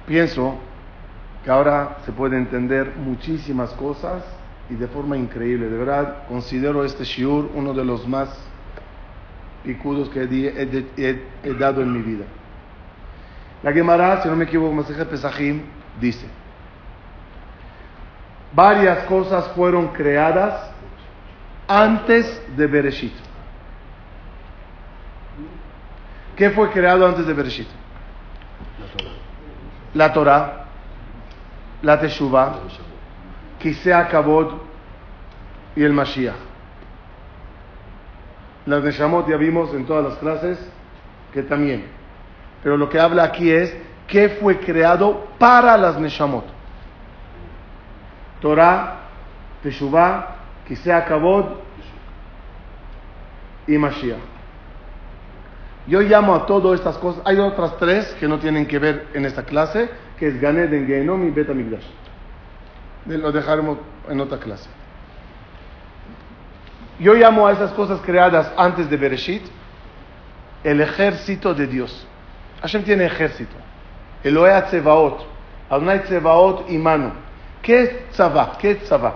Pienso 0.07 0.57
que 1.45 1.51
ahora 1.51 1.99
se 2.05 2.13
puede 2.13 2.37
entender 2.37 2.95
muchísimas 2.97 3.71
cosas 3.73 4.23
y 4.71 4.75
de 4.75 4.87
forma 4.87 5.17
increíble. 5.17 5.69
De 5.69 5.77
verdad, 5.77 6.27
considero 6.29 6.85
este 6.85 7.05
shiur 7.05 7.51
uno 7.55 7.75
de 7.75 7.85
los 7.85 8.07
más 8.07 8.29
picudos 9.67 10.09
que 10.11 10.23
he, 10.23 11.23
he 11.43 11.55
dado 11.55 11.83
en 11.83 11.93
mi 11.93 12.01
vida. 12.01 12.25
La 13.63 13.73
Gemara, 13.73 14.23
si 14.23 14.29
no 14.29 14.37
me 14.37 14.45
equivoco, 14.45 14.73
Maseje 14.73 15.05
Pesajim, 15.05 15.63
dice, 16.01 16.27
varias 18.53 19.05
cosas 19.05 19.49
fueron 19.57 19.89
creadas 19.89 20.71
antes 21.67 22.57
de 22.57 22.67
Bereshit. 22.67 23.13
¿Qué 26.37 26.51
fue 26.51 26.71
creado 26.71 27.07
antes 27.07 27.27
de 27.27 27.33
Bereshit? 27.33 27.69
La 29.95 30.13
Torah, 30.13 30.67
la 31.83 31.99
Teshuvah, 31.99 32.61
Kisea 33.59 34.09
Kabod 34.09 34.53
y 35.75 35.83
el 35.83 35.93
Mashiach. 35.93 36.56
Las 38.67 38.83
Neshamot 38.83 39.29
ya 39.29 39.37
vimos 39.37 39.73
en 39.75 39.87
todas 39.87 40.05
las 40.05 40.19
clases 40.19 40.59
que 41.33 41.43
también. 41.43 41.85
Pero 42.63 42.77
lo 42.77 42.89
que 42.89 42.99
habla 42.99 43.25
aquí 43.25 43.51
es 43.51 43.75
qué 44.09 44.29
fue 44.29 44.59
creado 44.59 45.27
para 45.39 45.77
las 45.77 45.99
Neshamot. 45.99 46.45
Torah, 48.41 49.01
Teshuvah, 49.63 50.37
Kisea 50.67 51.05
Kabod 51.05 51.47
y 53.67 53.79
Mashiach. 53.79 54.19
Yo 55.87 56.01
llamo 56.01 56.35
a 56.35 56.47
todas 56.47 56.81
estas 56.81 56.99
cosas. 56.99 57.23
Hay 57.25 57.39
otras 57.39 57.77
tres 57.79 58.15
que 58.19 58.27
no 58.27 58.39
tienen 58.39 58.67
que 58.67 58.79
ver 58.79 59.07
en 59.15 59.25
esta 59.25 59.45
clase, 59.45 59.89
que 60.19 60.29
es 60.29 60.41
Ganed 60.41 60.73
y 60.73 61.31
Bet 61.31 61.49
Amigdash. 61.49 61.85
Lo 63.07 63.31
dejaremos 63.31 63.79
en 64.09 64.21
otra 64.21 64.39
clase. 64.39 64.69
Yo 66.99 67.15
llamo 67.15 67.47
a 67.47 67.53
esas 67.53 67.73
cosas 67.73 68.01
creadas 68.01 68.51
antes 68.57 68.89
de 68.89 68.97
Bereshit 68.97 69.43
el 70.65 70.81
ejército 70.81 71.55
de 71.55 71.67
Dios. 71.67 72.07
Hashem 72.61 72.83
tiene 72.83 73.05
ejército. 73.05 73.55
Elohe 74.25 74.63
Tzevaot. 74.63 75.27
Adonai 75.69 76.03
Tzevaot 76.03 76.71
y 76.71 76.79
mano. 76.79 77.13
¿Qué 77.63 77.83
es 77.83 78.11
Tzavá? 78.11 78.57
¿Qué 78.59 78.73
es 78.73 78.85
Tzavá? 78.85 79.15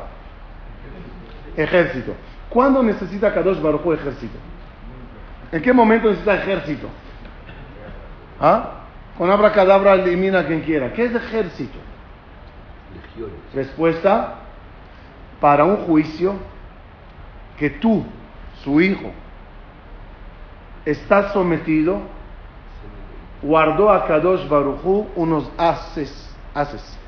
Ejército. 1.56 2.14
¿Cuándo 2.48 2.82
necesita 2.82 3.32
Kadosh 3.32 3.60
Baruj 3.60 3.84
Hu 3.84 3.92
ejército? 3.94 4.38
¿En 5.52 5.62
qué 5.62 5.72
momento 5.72 6.08
necesita 6.08 6.34
ejército? 6.34 6.88
¿Ah? 8.40 8.84
Con 9.16 9.30
abracadabra 9.30 9.94
elimina 9.94 10.40
a 10.40 10.46
quien 10.46 10.60
quiera. 10.60 10.92
¿Qué 10.92 11.04
es 11.04 11.14
ejército? 11.14 11.78
Respuesta, 13.54 14.34
para 15.40 15.64
un 15.64 15.76
juicio 15.78 16.36
que 17.60 17.68
tú, 17.68 18.02
su 18.64 18.80
hijo, 18.80 19.12
estás 20.86 21.34
sometido, 21.34 22.00
guardó 23.42 23.90
a 23.90 24.06
Kadosh 24.06 24.48
Barujú 24.48 25.08
unos 25.14 25.52
haces, 25.58 26.34
haces, 26.54 26.98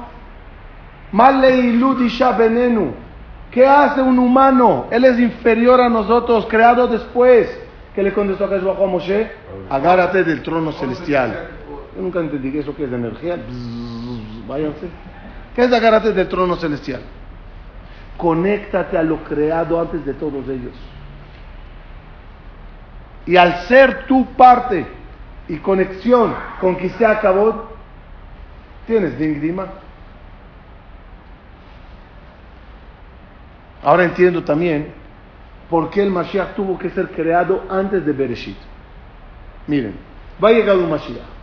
¿Qué 3.51 3.67
hace 3.67 4.01
un 4.01 4.17
humano? 4.17 4.87
Él 4.89 5.05
es 5.05 5.19
inferior 5.19 5.79
a 5.79 5.87
nosotros, 5.87 6.47
creado 6.49 6.87
después. 6.87 7.55
¿Qué 7.93 8.01
le 8.01 8.11
contestó 8.11 8.45
a 8.45 8.87
Moshe? 8.87 9.31
Agárrate 9.69 10.23
del 10.23 10.41
trono 10.41 10.71
celestial. 10.71 11.49
Yo 11.95 12.01
nunca 12.01 12.19
entendí 12.19 12.57
eso 12.57 12.75
que 12.75 12.85
es 12.85 12.91
energía. 12.91 13.37
Váyanse. 14.47 14.87
¿Qué 15.55 15.65
es 15.65 15.71
agárrate 15.71 16.13
del 16.13 16.27
trono 16.27 16.55
celestial? 16.55 17.01
Conéctate 18.17 18.97
a 18.97 19.03
lo 19.03 19.23
creado 19.23 19.79
antes 19.79 20.03
de 20.03 20.15
todos 20.15 20.49
ellos. 20.49 20.73
Y 23.27 23.37
al 23.37 23.57
ser 23.67 24.07
tu 24.07 24.25
parte 24.33 24.87
y 25.47 25.57
conexión 25.57 26.33
con 26.59 26.75
que 26.75 26.89
se 26.89 27.05
acabó, 27.05 27.69
tienes 28.87 29.17
Dingdima. 29.19 29.82
Ahora 33.83 34.05
entiendo 34.05 34.43
también 34.43 34.93
por 35.69 35.89
qué 35.89 36.03
el 36.03 36.09
Mashiach 36.09 36.55
tuvo 36.55 36.77
que 36.77 36.89
ser 36.89 37.09
creado 37.09 37.63
antes 37.69 38.05
de 38.05 38.11
Bereshit. 38.11 38.57
Miren, 39.67 39.95
va 40.43 40.49
a 40.49 40.51
llegar 40.51 40.77
un 40.77 40.89
Mashiach. 40.89 41.33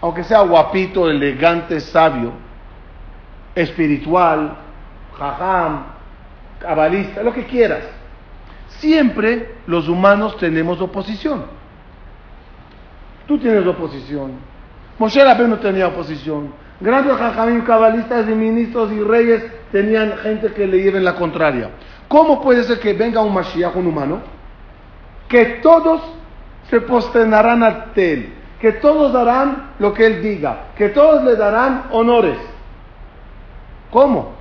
Aunque 0.00 0.24
sea 0.24 0.40
guapito, 0.42 1.08
elegante, 1.08 1.80
sabio, 1.80 2.32
espiritual, 3.54 4.56
jajam, 5.16 5.84
cabalista, 6.58 7.22
lo 7.22 7.32
que 7.32 7.46
quieras. 7.46 7.84
Siempre 8.78 9.56
los 9.66 9.88
humanos 9.88 10.36
tenemos 10.38 10.80
oposición. 10.80 11.44
Tú 13.26 13.38
tienes 13.38 13.66
oposición. 13.66 14.32
Moshe 14.98 15.22
Rabbeinu 15.24 15.56
tenía 15.58 15.88
oposición. 15.88 16.52
Grandes 16.82 17.16
jajamim, 17.16 17.62
cabalistas 17.62 18.28
y 18.28 18.34
ministros 18.34 18.90
y 18.90 19.00
reyes 19.00 19.44
tenían 19.70 20.16
gente 20.18 20.52
que 20.52 20.66
le 20.66 20.82
lleven 20.82 21.04
la 21.04 21.14
contraria. 21.14 21.70
¿Cómo 22.08 22.42
puede 22.42 22.64
ser 22.64 22.80
que 22.80 22.92
venga 22.92 23.22
un 23.22 23.32
Mashiach, 23.32 23.76
un 23.76 23.86
humano, 23.86 24.18
que 25.28 25.60
todos 25.62 26.02
se 26.68 26.80
posternarán 26.80 27.62
ante 27.62 28.12
él, 28.12 28.34
que 28.60 28.72
todos 28.72 29.12
darán 29.12 29.74
lo 29.78 29.94
que 29.94 30.06
él 30.06 30.22
diga, 30.22 30.70
que 30.76 30.88
todos 30.88 31.22
le 31.22 31.36
darán 31.36 31.84
honores? 31.92 32.38
¿Cómo? 33.92 34.32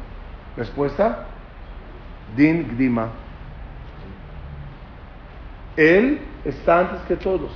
Respuesta, 0.57 1.27
Din 2.35 2.75
Gdima. 2.75 3.09
Él 5.77 6.21
está 6.43 6.79
antes 6.79 7.01
que 7.01 7.17
todos. 7.17 7.51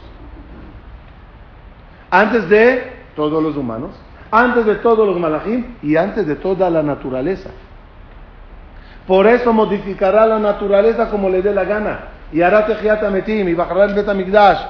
Antes 2.12 2.48
de 2.50 2.94
todos 3.16 3.42
los 3.42 3.58
humanos, 3.58 3.92
antes 4.32 4.66
de 4.66 4.76
todos 4.76 5.08
los 5.08 5.20
malachim 5.20 5.76
y 5.82 5.96
antes 5.96 6.26
de 6.28 6.36
toda 6.36 6.70
la 6.70 6.84
naturaleza. 6.84 7.50
Por 9.08 9.28
eso 9.28 9.54
modificará 9.54 10.26
la 10.26 10.40
naturaleza 10.40 11.10
como 11.10 11.30
le 11.30 11.42
dé 11.42 11.54
la 11.54 11.64
gana. 11.64 12.00
Y 12.32 12.42
hará 12.42 12.66
tejiat 12.66 13.04
ametim 13.04 13.48
y 13.48 13.54
bajará 13.54 13.86
el 13.86 13.94
betamigdash. 13.94 14.66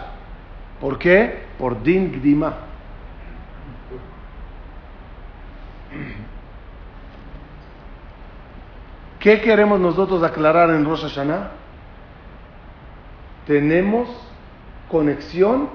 ¿Por 0.81 0.97
qué? 0.97 1.45
Por 1.57 1.81
din 1.81 2.11
gdima. 2.11 2.53
¿Qué 9.19 9.41
queremos 9.41 9.79
nosotros 9.79 10.21
aclarar 10.21 10.69
en 10.69 10.85
Rosh 10.85 11.01
Hashanah? 11.01 11.49
Tenemos 13.47 14.09
conexión 14.91 15.69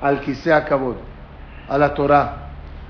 al 0.00 0.20
Kisea 0.20 0.64
Kabod, 0.64 0.96
a 1.68 1.78
la 1.78 1.94
Torah, 1.94 2.43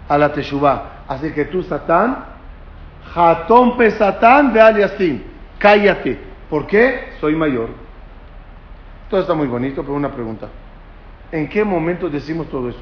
a 0.09 0.19
la 0.19 0.33
Teshuvah. 0.33 1.05
Así 1.09 1.33
que 1.33 1.47
tú, 1.47 1.63
Satán, 1.63 2.25
Hatón 3.15 3.77
pe 3.77 3.91
Satán 3.91 4.53
ve 4.53 4.61
aliasim, 4.61 5.23
cállate. 5.59 6.19
¿Por 6.49 6.67
qué? 6.67 7.13
Soy 7.21 7.35
mayor. 7.35 7.69
Todo 9.09 9.21
está 9.21 9.35
muy 9.35 9.47
bonito, 9.47 9.83
pero 9.83 9.95
una 9.95 10.11
pregunta. 10.11 10.49
¿En 11.31 11.49
qué 11.49 11.65
momento 11.65 12.09
decimos 12.09 12.49
todo 12.49 12.69
eso? 12.69 12.81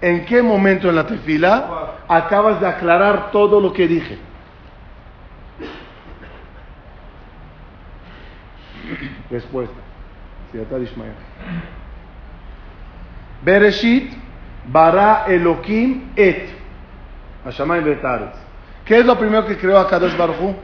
¿En 0.00 0.24
qué 0.24 0.42
momento 0.42 0.88
en 0.88 0.96
la 0.96 1.06
tefila 1.06 1.94
acabas 2.08 2.60
de 2.60 2.66
aclarar 2.66 3.30
todo 3.30 3.60
lo 3.60 3.72
que 3.72 3.86
dije? 3.86 4.18
Respuesta. 9.30 9.76
Bereshit 13.44 14.12
bara 14.66 15.24
Elohim 15.28 16.12
et. 16.16 16.48
Hashamayim 17.44 17.84
betaretz. 17.84 18.36
¿Qué 18.84 18.98
es 18.98 19.06
lo 19.06 19.18
primero 19.18 19.46
que 19.46 19.56
creó 19.56 19.78
Akadosh 19.78 20.16
Baruj 20.16 20.40
Hu? 20.40 20.54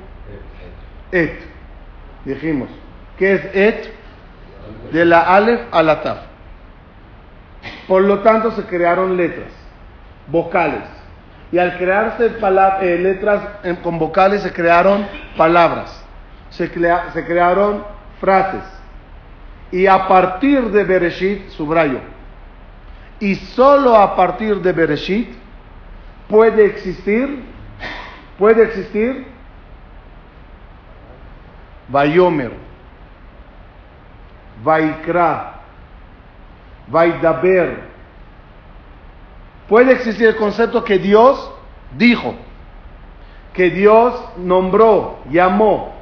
Et. 1.12 1.40
Dijimos. 2.24 2.68
¿Qué 3.18 3.34
es 3.34 3.54
et? 3.54 3.94
De 4.92 5.04
la 5.04 5.20
Aleph 5.20 5.62
a 5.72 5.82
la 5.82 6.02
Taf. 6.02 6.18
Por 7.86 8.02
lo 8.02 8.20
tanto, 8.20 8.50
se 8.52 8.64
crearon 8.64 9.16
letras, 9.16 9.50
vocales. 10.28 10.84
Y 11.50 11.58
al 11.58 11.78
crearse 11.78 12.26
eh, 12.82 12.98
letras 13.00 13.42
con 13.82 13.98
vocales, 13.98 14.42
se 14.42 14.52
crearon 14.52 15.06
palabras. 15.36 16.04
Se, 16.50 16.68
se 16.68 17.26
crearon 17.26 17.82
frases. 18.20 18.62
Y 19.72 19.86
a 19.86 20.06
partir 20.06 20.70
de 20.70 20.84
Bereshit, 20.84 21.48
subrayo, 21.50 22.00
y 23.20 23.34
solo 23.34 23.96
a 23.96 24.14
partir 24.14 24.60
de 24.60 24.72
Bereshit 24.72 25.28
puede 26.28 26.66
existir, 26.66 27.42
puede 28.38 28.64
existir 28.64 29.26
Vayomer, 31.88 32.52
Vaikra, 34.62 35.54
Vaidaber. 36.88 37.88
Puede 39.68 39.92
existir 39.92 40.28
el 40.28 40.36
concepto 40.36 40.84
que 40.84 40.98
Dios 40.98 41.52
dijo, 41.96 42.34
que 43.52 43.70
Dios 43.70 44.14
nombró, 44.38 45.18
llamó. 45.30 45.94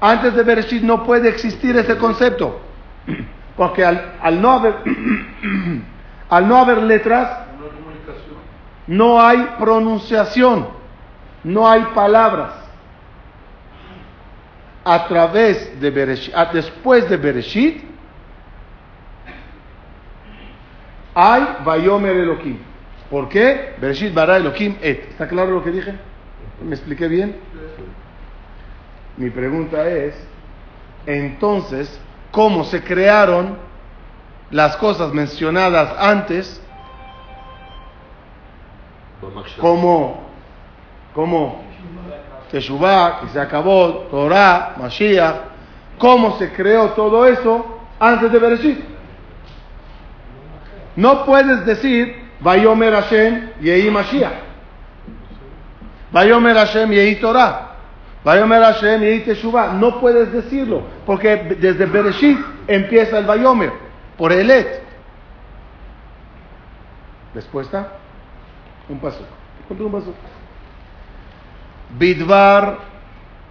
Antes 0.00 0.34
de 0.34 0.42
Bereshit 0.42 0.82
no 0.82 1.04
puede 1.04 1.28
existir 1.28 1.76
ese 1.76 1.96
concepto, 1.98 2.60
porque 3.56 3.84
al, 3.84 4.14
al 4.20 4.40
no 4.40 4.50
haber 4.52 4.76
al 6.28 6.48
no 6.48 6.56
haber 6.56 6.82
letras 6.82 7.46
no 8.86 9.20
hay 9.20 9.54
pronunciación, 9.58 10.68
no 11.44 11.68
hay 11.68 11.82
palabras. 11.94 12.52
A 14.84 15.08
través 15.08 15.80
de 15.80 15.90
Bereshit, 15.90 16.34
después 16.52 17.08
de 17.08 17.16
Bereshit, 17.16 17.82
hay 21.14 21.56
Vayomer 21.64 22.16
Elohim. 22.16 22.58
¿Por 23.10 23.28
qué? 23.28 23.74
Bereshit 23.80 24.14
bara 24.14 24.36
Elohim 24.36 24.76
et. 24.80 25.10
¿Está 25.10 25.26
claro 25.26 25.50
lo 25.50 25.64
que 25.64 25.70
dije? 25.70 25.94
¿Me 26.62 26.74
expliqué 26.74 27.08
bien? 27.08 27.36
Mi 29.16 29.30
pregunta 29.30 29.88
es, 29.88 30.14
entonces, 31.06 32.00
¿cómo 32.30 32.64
se 32.64 32.82
crearon 32.84 33.56
las 34.50 34.76
cosas 34.76 35.12
mencionadas 35.12 35.94
antes 35.98 36.62
como, 39.60 40.20
como 41.14 41.64
Teshuvah, 42.50 43.20
que 43.20 43.28
se 43.28 43.40
acabó, 43.40 44.06
Torah, 44.10 44.74
Mashiach, 44.78 45.36
cómo 45.98 46.38
se 46.38 46.52
creó 46.52 46.90
todo 46.90 47.26
eso 47.26 47.80
antes 47.98 48.30
de 48.30 48.38
Bereshit. 48.38 48.78
No 50.94 51.24
puedes 51.24 51.66
decir 51.66 52.24
Vayomer 52.40 52.94
Hashem 52.94 53.50
Yehi 53.60 53.90
Mashiach. 53.90 54.32
Vayomer 56.12 56.56
Hashem 56.56 56.90
Yehi 56.90 57.16
Torah. 57.16 57.74
Vayomer 58.24 58.62
Hashem 58.62 59.02
Yehi 59.02 59.20
Teshuvah. 59.20 59.72
No 59.72 60.00
puedes 60.00 60.32
decirlo, 60.32 60.82
porque 61.04 61.56
desde 61.58 61.86
Bereshit 61.86 62.38
empieza 62.68 63.18
el 63.18 63.26
Vayomer 63.26 63.85
por 64.16 64.32
el 64.32 64.50
Et. 64.50 64.82
¿Respuesta? 67.34 67.92
Un 68.88 68.98
paso. 68.98 69.20
Ponte 69.68 69.82
un 69.82 69.92
paso. 69.92 70.14
Bidvar 71.98 72.78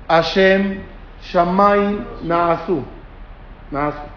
Hashem 0.07 0.81
Shamayim 1.21 2.05
Naasu. 2.23 2.83
Naasu. 3.71 4.15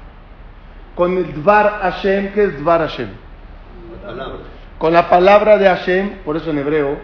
Con 0.95 1.17
el 1.17 1.33
Dvar 1.33 1.81
Hashem, 1.81 2.33
¿qué 2.33 2.45
es 2.45 2.59
Dvar 2.59 2.81
Hashem? 2.81 3.09
Con 4.79 4.93
la 4.93 5.09
palabra 5.09 5.57
de 5.57 5.69
Hashem, 5.69 6.25
por 6.25 6.37
eso 6.37 6.51
en 6.51 6.59
hebreo, 6.59 6.99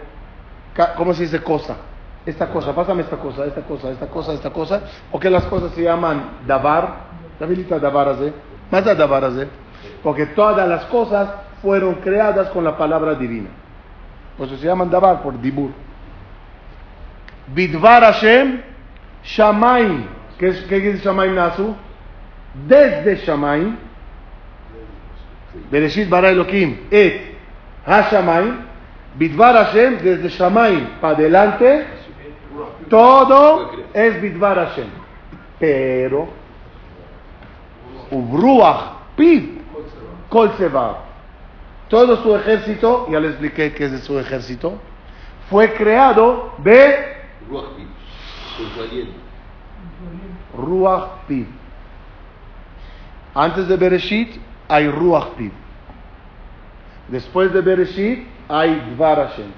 ¿cómo 0.97 1.13
se 1.13 1.23
dice 1.23 1.41
cosa? 1.41 1.77
Esta 2.25 2.47
cosa, 2.47 2.73
pásame 2.75 3.03
esta 3.03 3.15
cosa, 3.17 3.45
esta 3.45 3.61
cosa, 3.61 3.91
esta 3.91 4.07
cosa, 4.07 4.33
esta 4.33 4.49
cosa. 4.49 4.81
¿O 5.11 5.19
que 5.19 5.29
las 5.29 5.45
cosas 5.45 5.71
se 5.71 5.83
llaman 5.83 6.39
Davar? 6.45 7.05
Davilita 7.39 7.79
Davar 7.79 8.09
hace. 8.09 8.33
Más. 8.71 8.83
Porque 10.03 10.25
todas 10.27 10.67
las 10.67 10.85
cosas 10.85 11.29
fueron 11.61 11.95
creadas 11.95 12.49
con 12.49 12.63
la 12.63 12.77
palabra 12.77 13.15
divina. 13.15 13.49
Por 14.37 14.47
eso 14.47 14.57
se 14.57 14.65
llaman 14.65 14.89
Davar, 14.89 15.21
por 15.21 15.39
Dibur. 15.39 15.71
Bidvar 17.47 18.03
Hashem, 18.03 18.61
Shamaim. 19.23 20.05
¿Qué, 20.37 20.53
qué 20.67 20.79
dice 20.79 21.05
Shamaim 21.05 21.35
Nasu? 21.35 21.75
Desde 22.67 23.17
Shamaim. 23.25 23.77
Bereshit 25.71 26.09
bara 26.09 26.31
Elohim 26.31 26.77
et 26.91 27.35
Hashamayim, 27.85 28.57
Bidvar 29.17 29.55
Hashem, 29.55 29.99
desde 30.03 30.29
Shamayim 30.29 30.99
para 30.99 31.15
adelante, 31.15 31.85
todo 32.89 33.71
es 33.93 34.21
Bidvar 34.21 34.57
Hashem. 34.57 34.87
Pero, 35.59 36.27
Ubruach 38.11 38.95
Pid 39.15 39.55
Colseba. 40.29 41.03
Todo 41.87 42.21
su 42.23 42.35
ejército, 42.35 43.07
ya 43.09 43.19
le 43.19 43.29
expliqué 43.29 43.73
qué 43.73 43.85
es 43.85 43.91
de 43.91 43.99
su 43.99 44.19
ejército, 44.19 44.79
fue 45.49 45.73
creado 45.73 46.53
de 46.57 47.15
Ruach 47.47 47.75
Pid. 47.75 49.07
Ruach 50.57 51.09
Antes 53.35 53.67
de 53.67 53.77
Bereshit 53.77 54.37
hay 54.67 54.89
Ruach 54.89 55.27
Pid. 55.37 55.51
Después 57.09 57.53
de 57.53 57.61
Bereshit 57.61 58.27
hay 58.49 58.93
dvarashen. 58.95 59.53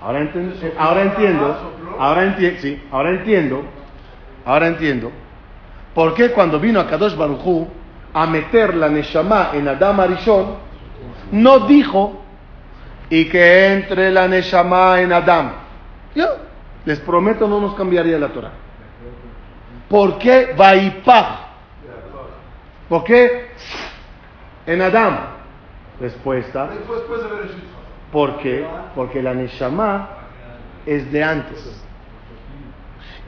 Ahora, 0.00 0.20
entiendo, 0.20 0.54
ahora 0.78 1.02
entiendo, 1.02 1.72
ahora 1.98 2.36
sí, 2.60 2.82
ahora 2.90 3.10
entiendo, 3.10 3.62
ahora 4.44 4.66
entiendo 4.66 5.10
por 5.94 6.14
qué 6.14 6.32
cuando 6.32 6.58
vino 6.58 6.80
a 6.80 6.86
Kadosh 6.86 7.16
Baruchu 7.16 7.68
a 8.12 8.26
meter 8.26 8.74
la 8.74 8.88
Neshama 8.88 9.50
en 9.54 9.68
Adam 9.68 10.00
Arishon, 10.00 10.56
no 11.32 11.60
dijo, 11.60 12.22
y 13.10 13.26
que 13.26 13.72
entre 13.72 14.10
la 14.10 14.26
Neshama 14.28 15.00
en 15.00 15.12
Adam. 15.12 15.52
Yo 16.14 16.26
les 16.84 17.00
prometo 17.00 17.48
no 17.48 17.60
nos 17.60 17.74
cambiaría 17.74 18.18
la 18.18 18.28
Torah. 18.28 18.52
¿Por 19.88 20.18
qué 20.18 20.54
Vaipach? 20.56 21.44
¿Por 22.88 23.04
qué 23.04 23.48
en 24.66 24.82
Adam? 24.82 25.18
Respuesta. 26.00 26.70
¿Por 28.10 28.38
qué? 28.38 28.66
Porque 28.94 29.22
la 29.22 29.34
Neshama 29.34 30.08
es 30.86 31.10
de 31.10 31.22
antes. 31.22 31.82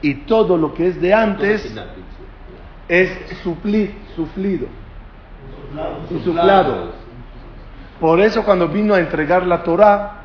Y 0.01 0.13
todo 0.25 0.57
lo 0.57 0.73
que 0.73 0.87
es 0.87 1.01
de 1.01 1.13
antes 1.13 1.73
es 2.87 3.09
supli, 3.43 3.93
suflido, 4.15 4.67
insuflado. 6.09 6.91
Por 7.99 8.19
eso 8.21 8.43
cuando 8.43 8.67
vino 8.67 8.93
a 8.93 8.99
entregar 8.99 9.45
la 9.45 9.63
Torah, 9.63 10.21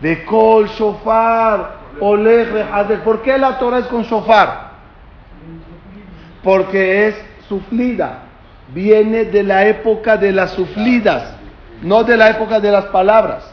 de 0.00 0.24
Kol 0.24 0.68
Shofar, 0.68 1.76
Olej 2.00 2.50
Rehader, 2.50 3.00
¿por 3.00 3.22
qué 3.22 3.38
la 3.38 3.58
Torah 3.58 3.78
es 3.78 3.86
con 3.86 4.02
Shofar? 4.02 4.72
Porque 6.42 7.08
es 7.08 7.24
suflida, 7.48 8.24
viene 8.72 9.24
de 9.24 9.42
la 9.42 9.66
época 9.66 10.16
de 10.16 10.32
las 10.32 10.50
suflidas, 10.52 11.36
no 11.82 12.02
de 12.04 12.16
la 12.16 12.30
época 12.30 12.60
de 12.60 12.70
las 12.70 12.86
palabras. 12.86 13.50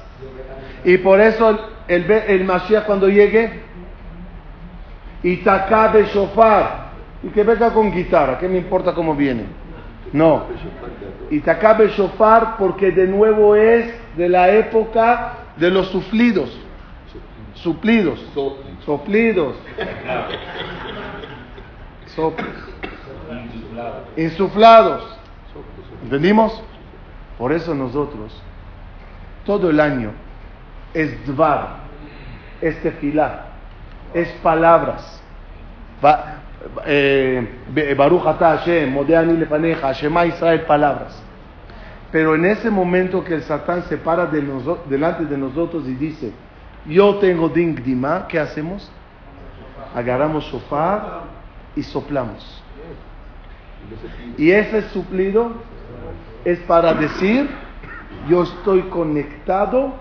Y 0.84 0.98
por 0.98 1.22
eso 1.22 1.58
el, 1.88 2.10
el, 2.10 2.44
Mashiach 2.44 2.86
cuando 2.86 3.08
llegue, 3.08 3.62
y 5.24 5.36
de 5.36 6.06
shofar, 6.14 6.81
y 7.24 7.28
que 7.30 7.44
venga 7.44 7.72
con 7.74 7.92
guitarra, 7.92 8.38
¿qué 8.40 8.48
me 8.48 8.58
importa 8.58 8.94
cómo 8.94 9.16
viene? 9.16 9.46
No. 10.14 10.46
Y 11.30 11.40
de 11.76 11.88
shofar 11.90 12.58
porque 12.58 12.92
de 12.92 13.08
nuevo 13.08 13.56
es 13.56 13.94
de 14.18 14.28
la 14.28 14.50
época 14.50 15.34
de 15.56 15.70
los 15.72 15.88
suflidos. 15.88 16.58
Suplidos. 17.54 18.20
Sopli. 18.34 18.76
Soplidos. 18.86 19.56
Soplos. 22.08 22.50
Insuflados. 24.18 25.18
¿Entendimos? 26.04 26.62
Por 27.38 27.54
eso 27.54 27.74
nosotros, 27.74 28.40
todo 29.46 29.70
el 29.70 29.80
año, 29.80 30.12
es 30.94 31.26
dvar, 31.26 31.78
es 32.62 32.82
tefilá, 32.82 33.46
es 34.14 34.28
palabras. 34.44 35.24
Va- 36.04 36.41
Baruch 37.98 38.26
atah 38.26 38.58
Hashem, 38.58 38.92
Modeani 38.92 39.38
lefaneja, 39.38 39.94
Shema 39.94 40.26
Israel, 40.26 40.62
palabras. 40.62 41.22
Pero 42.12 42.36
en 42.36 42.46
ese 42.46 42.70
momento 42.70 43.24
que 43.24 43.36
el 43.36 43.44
Satán 43.44 43.84
se 43.84 43.98
para 43.98 44.26
de 44.26 44.44
delante 44.90 45.26
de 45.26 45.38
nosotros 45.38 45.88
y 45.88 45.94
dice, 45.94 46.34
yo 46.86 47.16
tengo 47.16 47.48
din 47.50 47.76
gdima, 47.76 48.28
¿qué 48.28 48.40
hacemos? 48.40 48.92
Agarramos 49.96 50.44
shofar 50.46 51.22
y 51.76 51.84
soplamos. 51.84 52.64
Y 54.38 54.52
ese 54.52 54.90
suplido 54.90 55.54
es 56.44 56.60
para 56.60 56.94
decir, 56.94 57.50
yo 58.30 58.44
estoy 58.44 58.84
conectado 58.84 59.94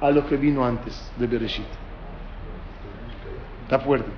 a 0.00 0.10
lo 0.10 0.26
que 0.26 0.36
vino 0.36 0.64
antes 0.64 1.10
de 1.16 1.26
Bereshit. 1.26 1.66
Está 3.64 3.78
fuerte. 3.80 4.10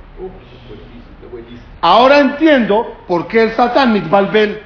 Ahora 1.80 2.18
entiendo 2.18 2.96
por 3.06 3.26
qué 3.28 3.44
el 3.44 3.50
Satán 3.52 3.92
mitbalbel. 3.92 4.60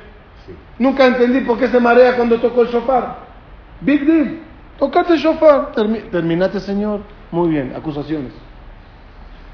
Nunca 0.78 1.06
entendí 1.06 1.40
por 1.40 1.58
qué 1.58 1.68
se 1.68 1.78
marea 1.78 2.16
cuando 2.16 2.38
tocó 2.40 2.62
el 2.62 2.68
shofar. 2.68 3.16
Big 3.82 4.04
deal. 4.06 4.40
Tocaste 4.78 5.14
el 5.14 5.18
shofar. 5.18 5.72
Termi- 5.72 6.08
terminaste, 6.10 6.60
señor. 6.60 7.00
Muy 7.30 7.50
bien. 7.50 7.74
Acusaciones. 7.76 8.32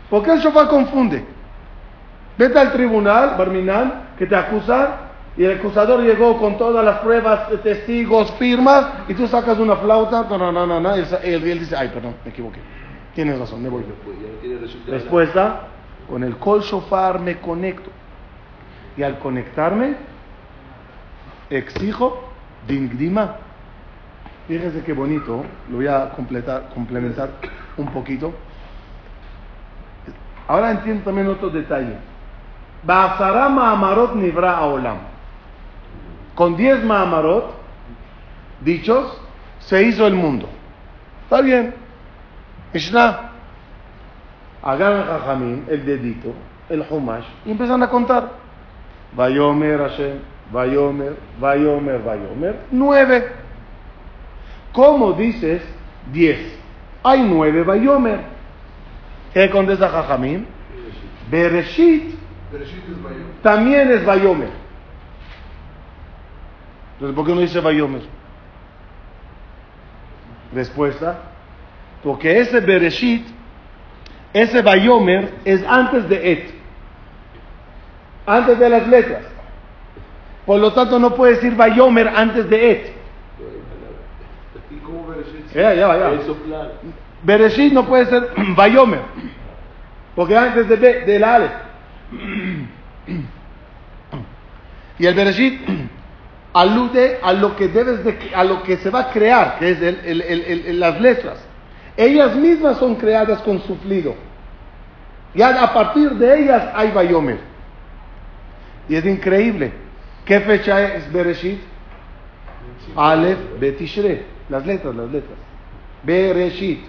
¿Por 0.08 0.22
qué 0.22 0.32
el 0.32 0.38
shofar 0.40 0.68
confunde? 0.68 1.24
Vete 2.38 2.58
al 2.58 2.70
tribunal, 2.72 3.34
Barminan, 3.36 4.10
que 4.18 4.26
te 4.26 4.36
acusa, 4.36 4.98
y 5.36 5.44
el 5.44 5.58
acusador 5.58 6.02
llegó 6.02 6.38
con 6.38 6.56
todas 6.58 6.84
las 6.84 6.98
pruebas, 6.98 7.48
testigos, 7.62 8.30
firmas, 8.32 8.86
y 9.08 9.14
tú 9.14 9.26
sacas 9.26 9.58
una 9.58 9.76
flauta, 9.76 10.26
no, 10.28 10.38
no, 10.38 10.52
no, 10.52 10.66
no, 10.66 10.78
no, 10.80 10.96
y 10.96 11.00
él, 11.00 11.06
él- 11.24 11.44
él 11.48 11.58
dice, 11.58 11.74
ay, 11.76 11.88
perdón, 11.88 12.14
me 12.24 12.30
equivoqué. 12.30 12.60
Tienes 13.16 13.38
razón, 13.38 13.62
me 13.62 13.70
voy. 13.70 13.83
Pues 13.83 14.18
no 14.18 14.29
tiene 14.42 14.59
resultado. 14.59 14.92
Respuesta, 14.92 15.61
con 16.07 16.22
el 16.22 16.37
kol 16.37 16.61
shofar 16.61 17.18
me 17.18 17.38
conecto. 17.38 17.90
Y 18.94 19.02
al 19.02 19.18
conectarme, 19.18 19.96
exijo 21.48 22.22
dingdima. 22.68 23.37
Fíjense 24.46 24.83
qué 24.85 24.92
bonito, 24.92 25.46
lo 25.70 25.76
voy 25.76 25.87
a 25.87 26.11
completar, 26.11 26.68
complementar 26.74 27.31
un 27.79 27.87
poquito. 27.87 28.35
Ahora 30.46 30.72
entiendo 30.72 31.05
también 31.05 31.26
otro 31.29 31.48
detalle. 31.48 31.96
Ba'asara 32.83 33.48
ma'amarot 33.48 34.14
nivra 34.14 34.61
olam. 34.61 34.98
Con 36.35 36.55
10 36.55 36.85
ma'amarot 36.85 37.55
dichos, 38.61 39.18
se 39.61 39.85
hizo 39.85 40.07
el 40.07 40.14
mundo. 40.14 40.50
Está 41.24 41.40
bien. 41.40 41.86
Mishnah. 42.72 43.31
Agarran 44.62 45.07
Jajamín 45.07 45.64
el 45.68 45.85
dedito, 45.85 46.35
el 46.68 46.85
Humash, 46.88 47.24
y 47.44 47.52
empiezan 47.52 47.83
a 47.83 47.88
contar. 47.88 48.31
Vayomer 49.12 49.79
Hashem, 49.79 50.18
Vayomer, 50.52 51.16
Vayomer, 51.40 52.02
Vayomer. 52.02 52.61
Nueve. 52.70 53.33
¿Cómo 54.72 55.12
dices 55.12 55.62
diez? 56.12 56.38
Hay 57.02 57.22
nueve 57.22 57.62
Vayomer. 57.62 58.20
¿Qué 59.33 59.48
contesta 59.50 59.88
Jajamín? 59.88 60.46
Bereshit 61.31 62.14
Bereshit 62.52 62.85
es 62.88 63.02
Bayom. 63.02 63.26
también 63.42 63.90
es 63.90 64.05
Vayomer. 64.05 64.50
Entonces, 66.94 67.14
¿por 67.14 67.26
qué 67.26 67.35
no 67.35 67.40
dice 67.40 67.61
Vayomer? 67.61 68.02
Respuesta, 70.55 71.18
porque 72.06 72.38
ese 72.38 72.60
Bereshit, 72.60 73.26
ese 74.32 74.62
Vayomer 74.62 75.28
es 75.44 75.60
antes 75.66 76.08
de 76.08 76.30
Et, 76.32 76.50
antes 78.24 78.56
de 78.60 78.68
las 78.68 78.86
letras. 78.86 79.24
Por 80.46 80.60
lo 80.60 80.72
tanto, 80.72 81.00
no 81.00 81.16
puede 81.16 81.34
decir 81.34 81.56
Vayomer 81.56 82.06
antes 82.14 82.48
de 82.48 82.70
Et. 82.70 82.92
¿Y 84.70 84.76
cómo 84.84 85.08
Bereshit? 85.08 85.52
Ya, 85.52 85.74
ya, 85.74 85.98
ya. 85.98 86.10
Bereshit 87.24 87.72
no 87.72 87.84
puede 87.86 88.06
ser 88.06 88.30
Vayomer, 88.54 89.00
porque 90.14 90.36
antes 90.36 90.68
de, 90.68 90.76
Be- 90.76 91.00
del 91.06 91.24
Aleph. 91.24 91.52
Y 95.00 95.06
el 95.06 95.14
Bereshit 95.14 95.60
alude 96.54 97.18
a 97.20 97.32
lo 97.32 97.56
que 97.56 97.66
debes 97.66 98.04
de, 98.04 98.16
a 98.32 98.44
lo 98.44 98.62
que 98.62 98.76
se 98.76 98.90
va 98.90 99.00
a 99.00 99.10
crear, 99.10 99.58
que 99.58 99.70
es 99.70 99.82
el- 99.82 100.78
las 100.78 101.00
letras. 101.00 101.44
Ellas 101.96 102.37
mismas 102.37 102.78
son 102.78 102.96
creadas 102.96 103.40
con 103.40 103.61
suflido. 103.62 104.14
Ya 105.35 105.62
a 105.62 105.72
partir 105.72 106.11
de 106.11 106.40
ellas 106.40 106.70
hay 106.74 106.90
Vayomer. 106.90 107.38
Y 108.88 108.96
es 108.96 109.04
increíble. 109.04 109.72
¿Qué 110.24 110.40
fecha 110.40 110.94
es 110.94 111.11
Bereshit? 111.12 111.61
Aleph, 112.94 113.59
Betishre. 113.59 114.24
Las 114.48 114.66
letras, 114.66 114.94
las 114.94 115.11
letras. 115.11 115.38
Bereshit. 116.02 116.80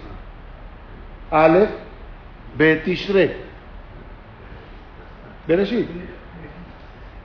Aleph, 1.30 1.70
Betishre. 2.56 3.36
Bereshit. 5.46 5.88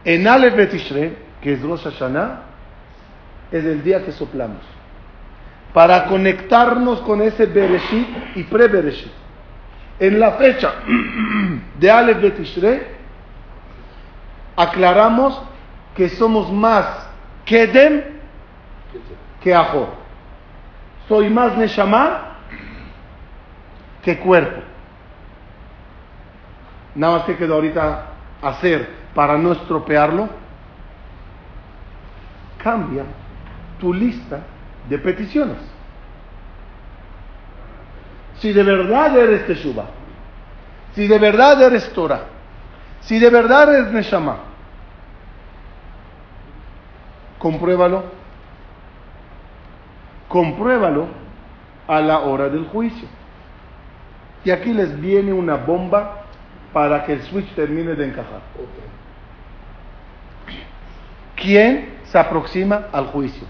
En 0.06 0.28
Aleph 0.28 0.56
Betishre, 0.56 1.18
que 1.42 1.54
es 1.54 1.62
Rosh 1.62 1.84
Hashanah, 1.84 2.42
es 3.52 3.64
el 3.64 3.84
día 3.84 4.04
que 4.04 4.12
soplamos. 4.12 4.62
Para 5.74 6.06
conectarnos 6.06 7.02
con 7.02 7.22
ese 7.22 7.46
Bereshit 7.48 8.08
y 8.36 8.44
pre-Bereshit. 8.44 9.12
En 10.00 10.20
la 10.20 10.34
fecha 10.34 10.74
de 11.80 11.92
Aleph 11.92 12.22
Betishre, 12.22 12.88
aclaramos 14.56 15.42
que 15.96 16.10
somos 16.10 16.52
más 16.52 17.10
Kedem 17.46 18.04
que 19.42 19.54
Ajo. 19.54 19.90
Soy 21.08 21.30
más 21.30 21.58
Neshama 21.58 22.38
que 24.02 24.20
cuerpo. 24.20 24.62
Nada 26.96 27.18
más 27.18 27.26
que 27.26 27.36
quedó 27.36 27.56
ahorita 27.56 28.06
hacer 28.42 28.90
para 29.14 29.38
no 29.38 29.52
estropearlo. 29.54 30.30
Cambia 32.64 33.04
tu 33.80 33.94
lista 33.94 34.40
de 34.90 34.98
peticiones. 34.98 35.58
Si 38.40 38.52
de 38.52 38.64
verdad 38.64 39.18
eres 39.18 39.48
Teshuva, 39.48 39.86
si 40.94 41.08
de 41.08 41.18
verdad 41.18 41.62
eres 41.62 41.92
Torah, 41.94 42.26
si 43.02 43.20
de 43.20 43.30
verdad 43.30 43.74
eres 43.74 43.92
Neshama, 43.92 44.38
compruébalo. 47.38 48.04
Compruébalo 50.30 51.08
a 51.88 52.00
la 52.00 52.20
hora 52.20 52.50
del 52.50 52.66
juicio. 52.66 53.08
Y 54.44 54.52
aquí 54.52 54.74
les 54.74 55.00
viene 55.00 55.32
una 55.32 55.56
bomba 55.56 56.24
para 56.72 57.04
que 57.04 57.14
el 57.14 57.22
switch 57.22 57.54
termine 57.54 57.94
de 57.94 58.08
encajar. 58.08 58.42
¿Quién 61.36 61.98
se 62.06 62.18
aproxima 62.18 62.88
al 62.92 63.08
juicio? 63.08 63.46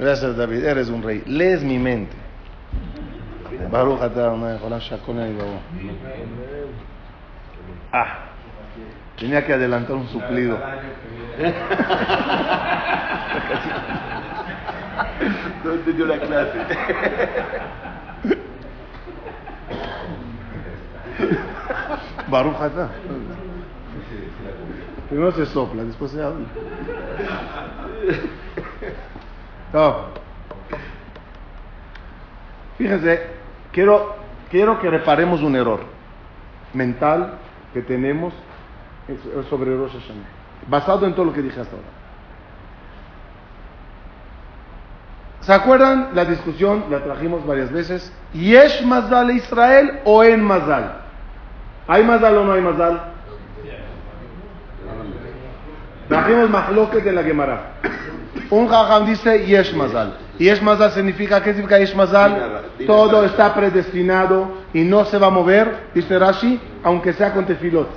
Gracias 0.00 0.34
David, 0.34 0.64
eres 0.64 0.88
un 0.88 1.02
rey. 1.02 1.22
Lees 1.26 1.62
mi 1.62 1.78
mente. 1.78 2.16
Baruch. 3.70 4.00
Ah, 7.92 8.18
tenía 9.18 9.44
que 9.44 9.52
adelantar 9.52 9.96
un 9.96 10.08
suplido. 10.08 10.58
No 15.62 15.72
entendió 15.72 16.06
la 16.06 16.18
clase. 16.18 16.58
Baruch. 22.28 22.56
Primero 25.10 25.32
se 25.32 25.44
sopla, 25.46 25.84
después 25.84 26.12
se 26.12 26.22
habla. 26.22 26.46
Fíjense, 32.78 33.26
quiero, 33.72 34.16
quiero 34.50 34.80
que 34.80 34.90
reparemos 34.90 35.42
un 35.42 35.54
error 35.54 35.80
mental 36.72 37.34
que 37.72 37.82
tenemos 37.82 38.32
sobre 39.48 39.76
Rosh 39.76 39.92
Hashanah, 39.92 40.28
basado 40.66 41.06
en 41.06 41.14
todo 41.14 41.26
lo 41.26 41.32
que 41.32 41.42
dije 41.42 41.60
hasta 41.60 41.74
ahora. 41.76 41.88
¿Se 45.40 45.52
acuerdan 45.52 46.10
la 46.14 46.24
discusión? 46.24 46.84
La 46.90 47.02
trajimos 47.02 47.46
varias 47.46 47.72
veces. 47.72 48.12
¿Yesh 48.34 48.84
Mazal 48.84 49.30
Israel 49.30 50.00
o 50.04 50.22
en 50.22 50.42
Mazal? 50.44 51.00
¿Hay 51.88 52.04
Mazal 52.04 52.36
o 52.36 52.44
no 52.44 52.52
hay 52.52 52.60
Mazal? 52.60 53.00
Trajimos 56.08 56.50
Mahloket 56.50 57.04
de 57.04 57.12
la 57.12 57.22
Gemara. 57.22 57.72
Un 58.50 58.66
jajam 58.66 59.06
dice 59.06 59.46
Yesh 59.46 59.72
Mazal. 59.74 60.16
Yesh 60.38 60.60
Mazal 60.60 60.90
significa, 60.90 61.40
¿qué 61.40 61.52
significa 61.52 61.78
Yesh 61.78 61.94
Mazal? 61.94 62.62
Todo 62.86 63.24
está 63.24 63.54
predestinado 63.54 64.48
y 64.74 64.82
no 64.82 65.04
se 65.04 65.18
va 65.18 65.28
a 65.28 65.30
mover, 65.30 65.90
dice 65.94 66.18
Rashi, 66.18 66.60
aunque 66.82 67.12
sea 67.12 67.32
con 67.32 67.46
tefilot. 67.46 67.88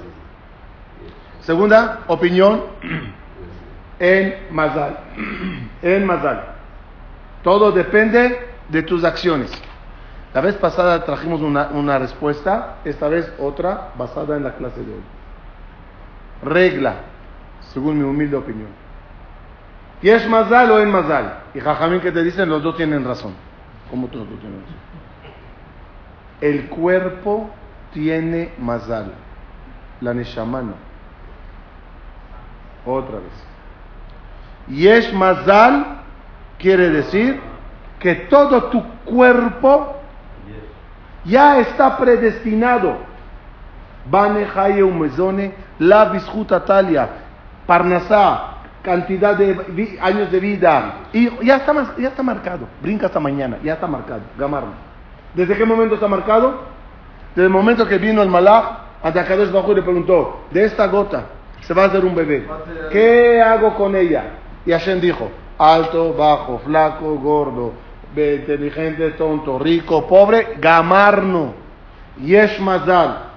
Segunda 1.41 2.01
opinión, 2.07 2.63
en 3.99 4.35
Mazal. 4.51 4.97
En 5.81 6.05
Mazal. 6.05 6.41
Todo 7.43 7.73
depende 7.73 8.39
de 8.69 8.83
tus 8.83 9.03
acciones. 9.03 9.51
La 10.33 10.39
vez 10.39 10.55
pasada 10.55 11.03
trajimos 11.03 11.41
una, 11.41 11.69
una, 11.73 11.99
respuesta, 11.99 12.77
esta 12.85 13.09
vez 13.09 13.31
otra 13.37 13.89
basada 13.97 14.37
en 14.37 14.43
la 14.43 14.53
clase 14.53 14.79
de 14.79 14.93
hoy. 14.93 15.03
Regla, 16.43 16.95
según 17.73 17.97
mi 17.97 18.03
humilde 18.03 18.37
opinión. 18.37 18.82
¿Y 20.03 20.09
es 20.09 20.27
mazal 20.27 20.69
o 20.69 20.79
en 20.81 20.91
mazal? 20.91 21.43
Y 21.55 21.61
jajamín 21.61 22.01
que 22.01 22.11
te 22.11 22.21
dicen, 22.23 22.49
los 22.49 22.61
dos 22.61 22.75
tienen 22.75 23.05
razón. 23.05 23.33
¿Cómo 23.89 24.07
todos 24.07 24.29
dos 24.29 24.39
tienen 24.39 24.59
razón? 24.61 24.75
El 26.41 26.67
cuerpo 26.67 27.49
tiene 27.93 28.51
mazal, 28.57 29.13
la 30.01 30.13
neshama 30.13 30.61
no. 30.61 30.73
Otra 32.85 33.15
vez. 33.15 33.31
Y 34.67 34.87
es 34.87 35.13
mazal 35.13 36.01
quiere 36.59 36.89
decir 36.89 37.39
que 37.99 38.15
todo 38.15 38.65
tu 38.65 38.83
cuerpo 39.05 39.95
ya 41.23 41.59
está 41.59 41.97
predestinado. 41.97 42.97
Bane 44.05 44.83
Umezone, 44.83 45.53
la 45.79 46.11
Talia, 46.65 47.09
Parnasá, 47.65 48.52
cantidad 48.83 49.35
de 49.35 49.97
años 50.01 50.31
de 50.31 50.39
vida. 50.39 50.95
Y 51.13 51.29
ya 51.45 51.57
está, 51.57 51.73
ya 51.97 52.09
está 52.09 52.21
marcado. 52.21 52.67
Brinca 52.81 53.07
hasta 53.07 53.19
mañana, 53.19 53.57
ya 53.63 53.73
está 53.73 53.87
marcado. 53.87 54.21
Gamarno. 54.37 54.73
¿Desde 55.33 55.57
qué 55.57 55.65
momento 55.65 55.95
está 55.95 56.07
marcado? 56.07 56.61
Desde 57.33 57.47
el 57.47 57.49
momento 57.49 57.87
que 57.87 57.97
vino 57.97 58.21
el 58.21 58.29
malach, 58.29 58.65
ante 59.01 59.23
Kadosh 59.23 59.51
Bajo 59.51 59.71
y 59.71 59.75
le 59.75 59.81
preguntó: 59.81 60.41
De 60.51 60.65
esta 60.65 60.85
gota 60.87 61.23
se 61.61 61.73
va 61.73 61.83
a 61.83 61.87
hacer 61.87 62.05
un 62.05 62.13
bebé. 62.13 62.47
¿Qué 62.91 63.41
hago 63.41 63.73
con 63.75 63.95
ella? 63.95 64.23
Y 64.65 64.71
Hashem 64.71 64.99
dijo: 64.99 65.29
alto, 65.57 66.13
bajo, 66.13 66.59
flaco, 66.59 67.15
gordo, 67.15 67.73
inteligente, 68.15 69.11
tonto, 69.11 69.57
rico, 69.57 70.05
pobre, 70.07 70.57
gamarno, 70.59 71.53
yesh 72.21 72.59
mazal. 72.59 73.32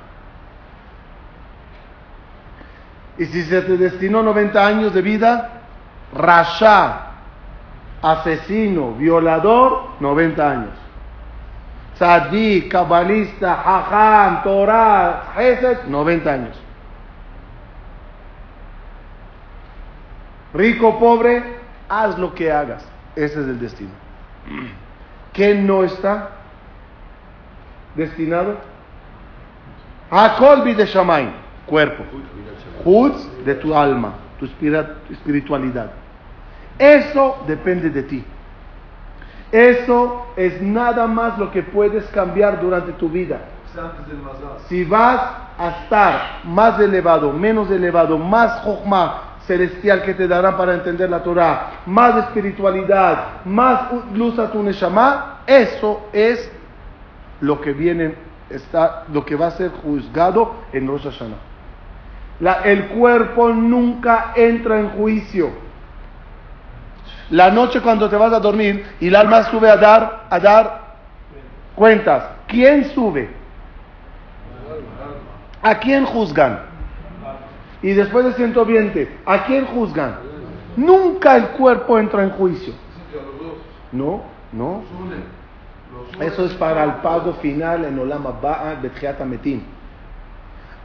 Y 3.18 3.24
si 3.26 3.42
se 3.44 3.62
te 3.62 3.76
destinó 3.76 4.22
90 4.22 4.66
años 4.66 4.94
de 4.94 5.02
vida, 5.02 5.50
rasha, 6.14 7.07
asesino, 8.02 8.92
violador, 8.92 9.90
90 10.00 10.50
años. 10.50 10.70
Tzadik, 11.94 12.70
cabalista, 12.70 13.55
hajam, 13.55 14.42
Torah, 14.42 15.33
Hesed, 15.37 15.85
90 15.88 16.31
años. 16.31 16.62
Rico, 20.52 20.98
pobre, 20.98 21.42
haz 21.88 22.18
lo 22.18 22.35
que 22.35 22.52
hagas. 22.52 22.87
Ese 23.14 23.40
es 23.40 23.48
el 23.48 23.59
destino. 23.59 23.90
¿Qué 25.33 25.55
no 25.55 25.85
está 25.85 26.31
destinado? 27.94 28.57
A 30.11 30.37
colbi 30.37 30.74
de 30.74 30.87
cuerpo. 31.66 32.05
Hutz 32.85 33.44
de 33.44 33.55
tu 33.57 33.74
alma, 33.74 34.14
tu 34.38 34.46
espiritualidad. 35.11 35.90
Eso 36.79 37.38
depende 37.46 37.90
de 37.90 38.02
ti. 38.02 38.24
Eso 39.50 40.26
es 40.37 40.61
nada 40.61 41.07
más 41.07 41.38
lo 41.38 41.50
que 41.50 41.62
puedes 41.62 42.05
cambiar 42.07 42.61
durante 42.61 42.92
tu 42.92 43.09
vida. 43.09 43.38
Si 44.68 44.85
vas 44.85 45.20
a 45.59 45.68
estar 45.83 46.40
más 46.44 46.81
elevado, 46.81 47.33
menos 47.33 47.70
elevado, 47.70 48.18
más 48.18 48.61
jochma, 48.62 49.22
celestial 49.46 50.02
que 50.02 50.14
te 50.14 50.26
darán 50.26 50.57
para 50.57 50.74
entender 50.74 51.09
la 51.09 51.22
Torah, 51.22 51.83
más 51.87 52.16
espiritualidad, 52.24 53.44
más 53.44 53.92
luz 54.12 54.38
a 54.38 54.50
tu 54.50 54.62
neshama, 54.62 55.40
eso 55.46 56.09
es 56.12 56.50
lo 57.40 57.61
que 57.61 57.72
viene, 57.72 58.14
está, 58.50 59.05
lo 59.12 59.24
que 59.24 59.37
va 59.37 59.48
a 59.48 59.50
ser 59.52 59.70
juzgado 59.70 60.55
en 60.72 60.88
Rosh 60.88 61.05
Hashanah. 61.05 61.56
La, 62.40 62.62
el 62.64 62.87
cuerpo 62.88 63.49
nunca 63.51 64.33
entra 64.35 64.79
en 64.79 64.90
juicio. 64.90 65.51
La 67.31 67.51
noche 67.51 67.81
cuando 67.81 68.09
te 68.09 68.16
vas 68.16 68.33
a 68.33 68.40
dormir 68.40 68.85
y 69.01 69.09
el 69.09 69.16
alma 69.16 69.44
sube 69.44 69.68
a 69.68 69.77
dar, 69.77 70.27
a 70.31 70.38
dar 70.38 70.81
cuentas. 71.75 72.25
¿Quién 72.46 72.85
sube? 72.90 73.31
¿A 75.62 75.79
quién 75.79 76.05
juzgan? 76.05 76.77
y 77.83 77.92
después 77.92 78.25
de 78.25 78.33
120, 78.33 79.18
¿a 79.25 79.44
quién 79.44 79.66
juzgan? 79.66 80.16
Nunca 80.77 81.37
el 81.37 81.49
cuerpo 81.51 81.99
entra 81.99 82.22
en 82.22 82.31
juicio. 82.31 82.75
No, 83.92 84.22
no. 84.53 84.83
Eso 86.20 86.46
es 86.46 86.55
para 86.55 86.85
el 86.85 86.94
pago 86.94 87.35
final 87.35 87.85
en 87.85 87.99
Olama 87.99 88.33
Ba'a 88.42 88.75
Betjiat 88.83 89.20
Metim. 89.20 89.61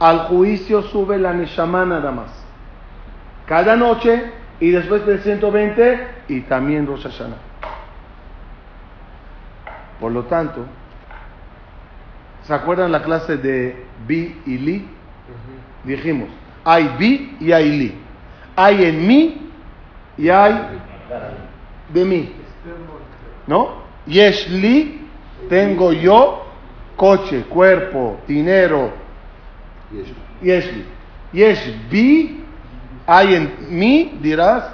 Al 0.02 0.26
juicio 0.26 0.82
sube 0.82 1.16
la 1.16 1.32
Neshama 1.32 1.84
nada 1.84 2.10
más. 2.10 2.26
Cada 3.46 3.76
noche 3.76 4.32
y 4.58 4.70
después 4.70 5.06
de 5.06 5.18
120 5.18 6.06
y 6.26 6.40
también 6.40 6.88
Rosh 6.88 7.04
Hashanah. 7.04 7.36
Por 10.00 10.10
lo 10.10 10.24
tanto, 10.24 10.64
¿se 12.42 12.52
acuerdan 12.52 12.90
la 12.90 13.04
clase 13.04 13.36
de 13.36 13.86
Bi 14.04 14.42
y 14.44 14.58
Li? 14.58 14.88
Dijimos, 15.84 16.30
hay 16.64 16.96
bi 16.98 17.36
y 17.38 17.52
hay 17.52 17.70
li. 17.70 17.94
Hay 18.56 18.84
en 18.84 19.06
mí 19.06 19.50
y 20.18 20.28
hay 20.28 20.80
de 21.94 22.04
mí. 22.04 22.32
¿No? 23.46 23.82
Yesh 24.06 24.48
li, 24.48 25.06
tengo 25.48 25.92
yo, 25.92 26.44
coche, 26.96 27.44
cuerpo, 27.44 28.18
dinero. 28.26 29.01
Yesh 30.42 30.66
li. 30.72 30.84
Yesh 31.32 31.72
bi, 31.90 32.40
hay 33.06 33.34
en 33.34 33.50
mí, 33.70 34.18
dirás. 34.22 34.64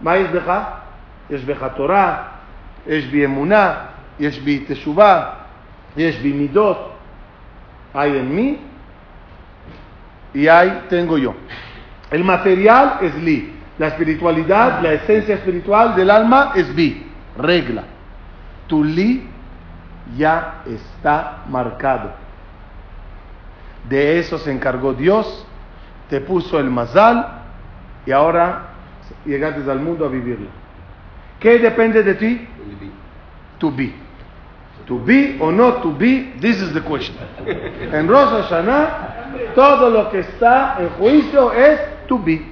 Maíz 0.00 0.30
beja, 0.30 0.84
yesh 1.28 1.44
beja 1.44 1.74
Torah, 1.74 2.42
yesh 2.86 3.10
bi 3.10 3.22
emuná, 3.22 3.90
yesh 4.18 4.40
bi 4.44 4.60
teshuvah, 4.60 5.46
yesh 5.96 6.20
bi 6.22 6.32
midot. 6.32 6.92
Hay 7.94 8.16
en 8.18 8.34
mí 8.34 8.58
y 10.34 10.48
ahí 10.48 10.82
tengo 10.90 11.16
yo. 11.16 11.34
El 12.10 12.24
material 12.24 12.98
es 13.00 13.14
li. 13.16 13.54
La 13.78 13.88
espiritualidad, 13.88 14.82
la 14.82 14.92
esencia 14.92 15.34
espiritual 15.34 15.96
del 15.96 16.10
alma 16.10 16.52
es 16.54 16.74
bi. 16.74 17.06
Regla. 17.38 17.84
Tu 18.66 18.84
li 18.84 19.28
ya 20.16 20.62
está 20.66 21.44
marcado. 21.48 22.25
De 23.88 24.18
eso 24.18 24.38
se 24.38 24.50
encargó 24.50 24.94
Dios, 24.94 25.46
te 26.08 26.20
puso 26.20 26.58
el 26.58 26.70
mazal 26.70 27.42
y 28.04 28.12
ahora 28.12 28.68
llegaste 29.24 29.70
al 29.70 29.80
mundo 29.80 30.06
a 30.06 30.08
vivirlo. 30.08 30.48
¿Qué 31.38 31.58
depende 31.58 32.02
de 32.02 32.14
ti? 32.14 32.48
To 33.58 33.70
be. 33.70 33.92
To 34.86 34.98
be 34.98 35.36
or 35.40 35.52
not 35.52 35.82
to 35.82 35.90
be, 35.90 36.34
this 36.40 36.60
is 36.60 36.72
the 36.72 36.80
question. 36.80 37.16
En 37.92 38.06
Rosh 38.08 38.42
Hashanah, 38.42 39.52
todo 39.54 39.90
lo 39.90 40.10
que 40.10 40.20
está 40.20 40.76
en 40.78 40.90
juicio 40.90 41.52
es 41.52 41.80
to 42.06 42.18
be. 42.18 42.44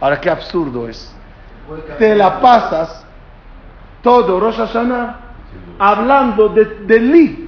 Ahora, 0.00 0.20
qué 0.20 0.30
absurdo 0.30 0.88
es. 0.88 1.14
Te 1.98 2.14
la 2.14 2.40
pasas 2.40 3.04
todo 4.02 4.40
Rosh 4.40 4.56
Hashanah 4.56 5.20
hablando 5.78 6.48
de, 6.48 6.64
de 6.86 7.00
Li. 7.00 7.47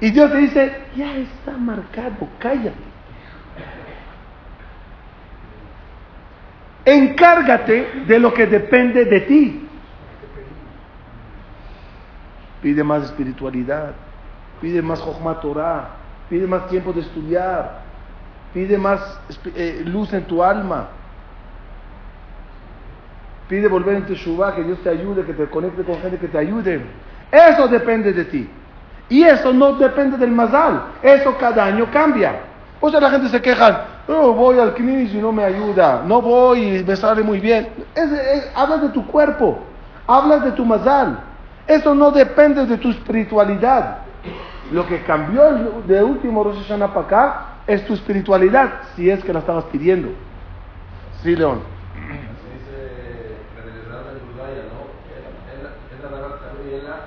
Y 0.00 0.10
Dios 0.10 0.30
te 0.30 0.38
dice, 0.38 0.72
ya 0.96 1.16
está 1.16 1.52
marcado, 1.52 2.28
cállate. 2.38 2.74
Encárgate 6.84 8.04
de 8.06 8.18
lo 8.18 8.32
que 8.32 8.46
depende 8.46 9.04
de 9.04 9.20
ti. 9.20 9.66
pide 12.66 12.82
más 12.82 13.04
espiritualidad, 13.04 13.92
pide 14.60 14.82
más 14.82 15.00
Jochma 15.00 15.38
Torah, 15.40 15.90
pide 16.28 16.48
más 16.48 16.66
tiempo 16.68 16.92
de 16.92 17.02
estudiar, 17.02 17.82
pide 18.52 18.76
más 18.76 19.20
eh, 19.54 19.82
luz 19.84 20.12
en 20.12 20.24
tu 20.24 20.42
alma, 20.42 20.88
pide 23.48 23.68
volver 23.68 23.94
en 23.94 24.06
Teshuvah, 24.06 24.56
que 24.56 24.64
Dios 24.64 24.80
te 24.80 24.88
ayude, 24.88 25.24
que 25.24 25.34
te 25.34 25.46
conecte 25.46 25.84
con 25.84 26.00
gente 26.00 26.18
que 26.18 26.26
te 26.26 26.38
ayude. 26.38 26.80
Eso 27.30 27.68
depende 27.68 28.12
de 28.12 28.24
ti. 28.24 28.50
Y 29.08 29.22
eso 29.22 29.52
no 29.52 29.74
depende 29.74 30.16
del 30.16 30.30
mazal. 30.32 30.82
Eso 31.02 31.36
cada 31.38 31.64
año 31.64 31.86
cambia. 31.92 32.40
O 32.80 32.90
sea, 32.90 33.00
la 33.00 33.10
gente 33.10 33.28
se 33.28 33.40
queja, 33.40 33.84
no 34.06 34.32
voy 34.32 34.58
al 34.58 34.74
knis 34.74 35.14
y 35.14 35.18
no 35.18 35.32
me 35.32 35.44
ayuda, 35.44 36.02
no 36.06 36.20
voy 36.20 36.76
y 36.78 36.84
me 36.84 36.94
sale 36.96 37.22
muy 37.22 37.40
bien. 37.40 37.68
Es- 37.94 38.12
es- 38.12 38.52
hablas 38.54 38.82
de 38.82 38.88
tu 38.90 39.06
cuerpo, 39.06 39.58
hablas 40.06 40.44
de 40.44 40.52
tu 40.52 40.64
mazal. 40.64 41.18
Eso 41.66 41.94
no 41.94 42.10
depende 42.10 42.66
de 42.66 42.76
tu 42.76 42.90
espiritualidad. 42.90 43.98
Lo 44.72 44.86
que 44.86 45.02
cambió 45.02 45.42
de 45.86 46.02
último 46.02 46.44
Rosh 46.44 46.58
Hashanah 46.62 46.92
para 46.92 47.06
acá 47.06 47.46
es 47.66 47.84
tu 47.86 47.94
espiritualidad, 47.94 48.70
si 48.94 49.08
es 49.10 49.24
que 49.24 49.32
la 49.32 49.38
estabas 49.38 49.64
pidiendo. 49.64 50.08
Sí, 51.22 51.34
León. 51.34 51.60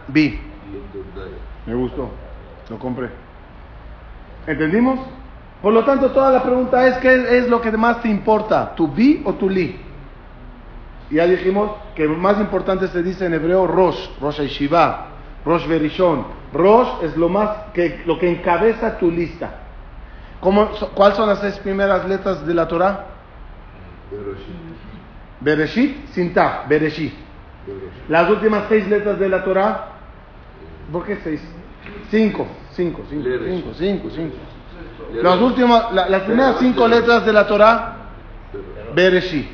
Vi. 0.08 0.49
Me 1.70 1.76
gustó. 1.76 2.10
Lo 2.70 2.80
compré. 2.80 3.10
¿Entendimos? 4.48 5.00
Por 5.62 5.72
lo 5.72 5.86
tanto, 5.86 6.10
toda 6.12 6.32
la 6.32 6.42
pregunta 6.42 6.88
es, 6.88 6.98
¿qué 6.98 7.38
es 7.38 7.48
lo 7.48 7.62
que 7.62 7.72
más 7.74 8.02
te 8.02 8.10
importa? 8.10 8.74
¿Tu 8.74 8.88
bi 8.88 9.22
o 9.24 9.34
tu 9.36 9.48
li? 9.48 9.80
Ya 11.12 11.28
dijimos 11.28 11.72
que 11.96 12.08
más 12.08 12.40
importante 12.40 12.88
se 12.88 13.04
dice 13.04 13.28
en 13.28 13.36
hebreo 13.36 13.68
Rosh, 13.68 14.10
Rosh 14.20 14.40
Shiva, 14.48 15.08
Rosh 15.46 15.68
Berishon. 15.68 16.26
Rosh 16.54 17.04
es 17.04 17.16
lo 17.18 17.30
más 17.30 17.50
que 17.74 18.02
lo 18.08 18.18
que 18.18 18.32
encabeza 18.32 18.98
tu 18.98 19.12
lista. 19.12 19.52
¿Cómo, 20.40 20.74
so- 20.76 20.90
¿Cuáles 20.94 21.18
son 21.18 21.30
las 21.30 21.40
seis 21.40 21.60
primeras 21.60 22.08
letras 22.08 22.46
de 22.48 22.54
la 22.56 22.68
Torah? 22.68 23.06
Bereshit, 25.42 26.08
sin 26.14 26.34
taf, 26.34 26.68
Bereshit. 26.68 27.12
sí. 27.14 27.20
Las 28.08 28.28
últimas 28.30 28.64
seis 28.70 28.88
letras 28.88 29.20
de 29.20 29.30
la 29.30 29.44
Torah, 29.44 29.86
¿por 30.92 31.06
qué 31.06 31.18
seis? 31.24 31.42
Cinco, 32.10 32.48
cinco, 32.74 33.02
cinco, 33.10 33.28
cinco, 33.46 33.74
cinco, 33.78 34.10
cinco. 34.10 34.36
Las 35.22 35.40
últimas, 35.42 35.92
la- 35.94 36.10
las 36.10 36.22
primeras 36.24 36.58
cinco 36.60 36.88
letras 36.88 37.26
de 37.26 37.34
la 37.34 37.48
Torah, 37.48 37.96
Bereshit. 38.96 39.48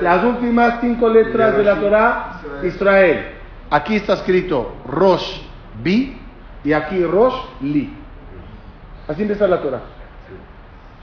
Las 0.00 0.24
últimas 0.24 0.80
cinco 0.80 1.08
letras 1.08 1.56
de 1.56 1.62
la 1.64 1.76
Torah, 1.76 2.40
Israel. 2.64 3.26
Aquí 3.70 3.96
está 3.96 4.14
escrito 4.14 4.74
Rosh 4.86 5.40
Bi 5.82 6.18
y 6.64 6.72
aquí 6.72 7.04
Rosh 7.04 7.34
Li. 7.60 7.94
Así 9.06 9.22
empieza 9.22 9.46
la 9.46 9.60
Torah. 9.60 9.80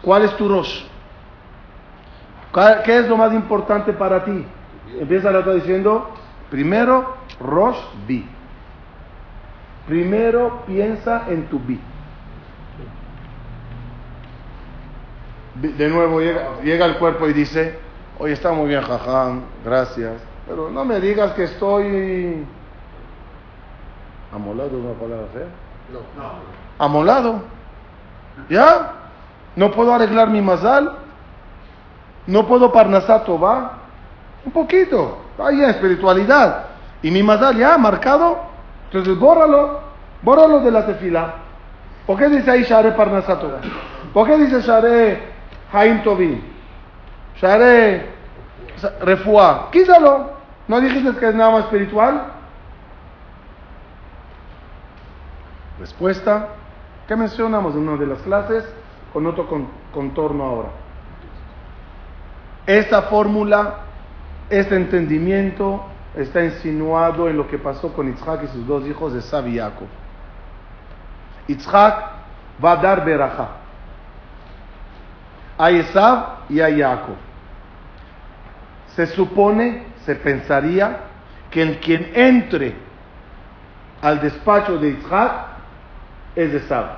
¿Cuál 0.01 0.23
es 0.23 0.35
tu 0.37 0.47
Rosh? 0.47 0.83
¿Cuál- 2.51 2.81
¿Qué 2.83 2.99
es 2.99 3.07
lo 3.07 3.17
más 3.17 3.33
importante 3.33 3.93
para 3.93 4.23
ti? 4.23 4.45
Empieza 4.99 5.31
la 5.31 5.43
Torah 5.43 5.55
diciendo, 5.55 6.13
primero 6.49 7.17
Rosh 7.39 7.77
Bi. 8.07 8.25
Primero 9.87 10.63
piensa 10.65 11.23
en 11.29 11.47
tu 11.47 11.59
Bi. 11.59 11.79
De 15.55 15.89
nuevo 15.89 16.19
llega, 16.21 16.61
llega 16.63 16.85
el 16.85 16.97
cuerpo 16.97 17.27
y 17.27 17.33
dice, 17.33 17.79
oye, 18.19 18.33
está 18.33 18.51
muy 18.51 18.67
bien, 18.67 18.81
jajam, 18.81 19.41
gracias, 19.65 20.21
pero 20.47 20.69
no 20.69 20.85
me 20.85 20.99
digas 20.99 21.31
que 21.31 21.45
estoy 21.45 22.45
amolado, 24.31 24.69
es 24.69 24.73
una 24.73 24.93
palabra 24.93 25.27
fea. 25.33 25.47
Amolado. 26.77 27.41
¿Ya? 28.49 28.93
No 29.55 29.71
puedo 29.71 29.93
arreglar 29.93 30.29
mi 30.29 30.41
mazal. 30.41 30.95
No 32.27 32.45
puedo 32.45 32.71
parnasar 32.71 33.23
va 33.41 33.79
Un 34.45 34.51
poquito. 34.51 35.17
Ahí 35.39 35.63
en 35.63 35.69
espiritualidad. 35.69 36.65
Y 37.01 37.11
mi 37.11 37.23
mazal 37.23 37.57
ya 37.57 37.77
marcado. 37.77 38.46
Entonces 38.87 39.17
bórralo. 39.19 39.79
Bórralo 40.21 40.59
de 40.61 40.71
la 40.71 40.85
tefila. 40.85 41.33
¿Por 42.05 42.17
qué 42.17 42.29
dice 42.29 42.49
ahí 42.49 42.63
Share 42.63 42.95
Parnasat 42.95 43.39
Tová? 43.39 43.59
¿Por 44.13 44.25
qué 44.27 44.37
dice 44.37 44.61
Share 44.61 45.19
Haim 45.73 46.01
Tovim? 46.03 46.41
Share 47.35 48.05
Refuá. 49.01 49.69
Quítalo. 49.71 50.31
¿No 50.67 50.79
dijiste 50.81 51.11
que 51.17 51.29
es 51.29 51.35
nada 51.35 51.51
más 51.51 51.63
espiritual? 51.65 52.21
Respuesta. 55.79 56.47
¿Qué 57.07 57.15
mencionamos 57.15 57.75
en 57.75 57.87
una 57.87 57.97
de 57.97 58.07
las 58.07 58.19
clases? 58.19 58.67
Con 59.13 59.25
otro 59.25 59.47
con- 59.47 59.67
contorno 59.93 60.43
ahora. 60.43 60.69
Esta 62.65 63.03
fórmula, 63.03 63.75
este 64.49 64.75
entendimiento 64.75 65.85
está 66.17 66.43
insinuado 66.43 67.29
en 67.29 67.37
lo 67.37 67.47
que 67.47 67.57
pasó 67.57 67.93
con 67.93 68.09
Isaac 68.11 68.41
y 68.43 68.47
sus 68.47 68.65
dos 68.67 68.85
hijos 68.85 69.13
de 69.13 69.49
y 69.49 69.57
Jacob. 69.57 69.87
Isaac 71.47 72.11
va 72.63 72.71
a 72.71 72.75
dar 72.77 73.05
Berajá 73.05 73.49
a 75.57 75.71
Esav 75.71 76.45
y 76.49 76.61
a 76.61 76.69
Jacob. 76.69 77.15
Se 78.95 79.07
supone, 79.07 79.85
se 80.05 80.15
pensaría, 80.15 80.99
que 81.49 81.61
el 81.61 81.79
quien 81.79 82.11
entre 82.13 82.75
al 84.01 84.19
despacho 84.21 84.77
de 84.77 84.89
Isaac 84.89 85.31
es 86.35 86.53
Esav. 86.53 86.97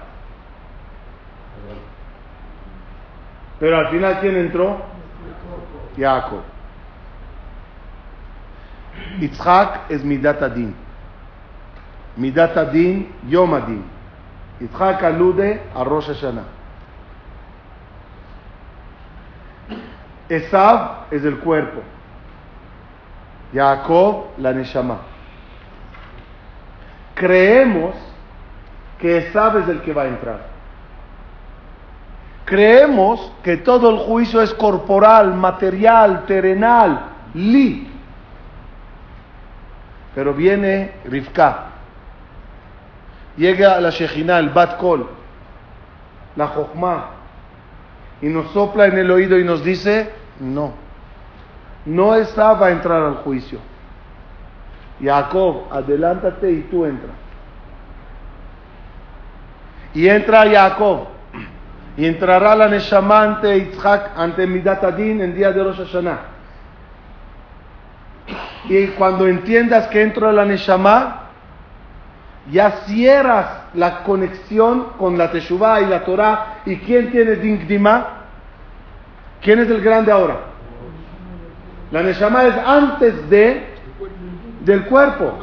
Pero 3.59 3.77
al 3.77 3.89
final, 3.89 4.19
¿quién 4.21 4.37
entró? 4.37 4.81
Jacob. 5.97 6.41
Yitzhak 9.19 9.89
es 9.89 10.03
Midat 10.03 10.41
Adin. 10.41 10.75
Midat 12.17 12.57
Adin, 12.57 13.07
Yom 13.27 13.53
Adin. 13.53 13.83
Yitzhak 14.59 15.03
alude 15.03 15.61
a 15.75 15.83
Rosh 15.83 16.07
Hashanah. 16.07 16.59
Esav 20.29 21.07
es 21.11 21.25
el 21.25 21.39
cuerpo. 21.39 21.81
Jacob, 23.51 24.25
la 24.37 24.53
Neshama. 24.53 24.99
Creemos 27.15 27.95
que 28.99 29.17
Esav 29.17 29.57
es 29.57 29.67
el 29.67 29.81
que 29.81 29.91
va 29.91 30.03
a 30.03 30.07
entrar. 30.07 30.39
Creemos 32.45 33.31
que 33.43 33.57
todo 33.57 33.89
el 33.89 33.97
juicio 33.97 34.41
es 34.41 34.53
corporal, 34.53 35.33
material, 35.33 36.25
terrenal, 36.25 37.09
li. 37.33 37.87
Pero 40.19 40.33
viene 40.33 40.95
Rivka. 41.05 41.67
Llega 43.37 43.79
la 43.79 43.89
Shejina, 43.89 44.37
el 44.37 44.49
Bat 44.49 44.75
Kol, 44.75 45.07
la 46.35 46.47
Jochma, 46.47 47.05
y 48.21 48.27
nos 48.27 48.51
sopla 48.51 48.87
en 48.87 48.97
el 48.97 49.09
oído 49.09 49.39
y 49.39 49.45
nos 49.45 49.63
dice, 49.63 50.11
no, 50.41 50.73
no 51.85 52.15
esa 52.15 52.51
va 52.51 52.67
a 52.67 52.71
entrar 52.71 53.01
al 53.01 53.15
juicio. 53.23 53.59
Jacob, 55.01 55.67
adelántate 55.71 56.51
y 56.51 56.61
tú 56.63 56.83
entra. 56.83 57.11
Y 59.93 60.09
entra 60.09 60.51
Jacob. 60.51 61.07
Y 61.95 62.05
entrará 62.05 62.57
la 62.57 62.67
Neshama 62.67 63.21
ante 63.21 63.57
Yitzhak, 63.57 64.17
ante 64.17 64.45
Midat 64.45 64.83
Adin 64.83 65.21
en 65.21 65.33
día 65.33 65.53
de 65.53 65.63
Rosh 65.63 65.77
Hashanah. 65.77 66.38
Y 68.67 68.87
cuando 68.87 69.27
entiendas 69.27 69.87
que 69.87 70.01
entra 70.01 70.31
la 70.31 70.45
Neshama, 70.45 71.29
ya 72.51 72.71
cierras 72.85 73.47
la 73.73 74.03
conexión 74.03 74.93
con 74.97 75.17
la 75.17 75.31
Teshuvah 75.31 75.81
y 75.81 75.85
la 75.85 76.03
Torah. 76.03 76.61
¿Y 76.65 76.77
quién 76.77 77.11
tiene 77.11 77.35
Dingdima? 77.35 78.25
¿Quién 79.41 79.59
es 79.59 79.69
el 79.69 79.81
grande 79.81 80.11
ahora? 80.11 80.39
La 81.91 82.03
Neshama 82.03 82.43
es 82.45 82.55
antes 82.57 83.29
de 83.29 83.67
del 84.61 84.85
cuerpo. 84.85 85.33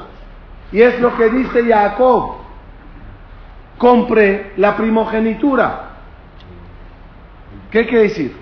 Y 0.73 0.83
es 0.83 1.01
lo 1.01 1.17
que 1.17 1.31
dice 1.31 1.65
Jacob. 1.65 2.37
Compre 3.79 4.53
la 4.57 4.77
primogenitura. 4.77 5.91
¿Qué 7.71 7.87
quiere 7.87 8.05
decir? 8.05 8.37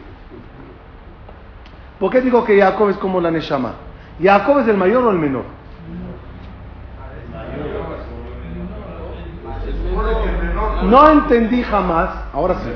¿Por 1.98 2.10
qué 2.10 2.20
digo 2.20 2.44
que 2.44 2.60
Jacob 2.60 2.90
es 2.90 2.96
como 2.98 3.20
la 3.20 3.30
Neshama? 3.30 3.74
¿Jacob 4.22 4.60
es 4.60 4.68
el 4.68 4.76
mayor 4.76 5.04
o 5.04 5.10
el 5.10 5.18
menor? 5.18 5.44
No 10.84 11.10
entendí 11.10 11.62
jamás, 11.62 12.10
ahora 12.32 12.56
sí, 12.56 12.70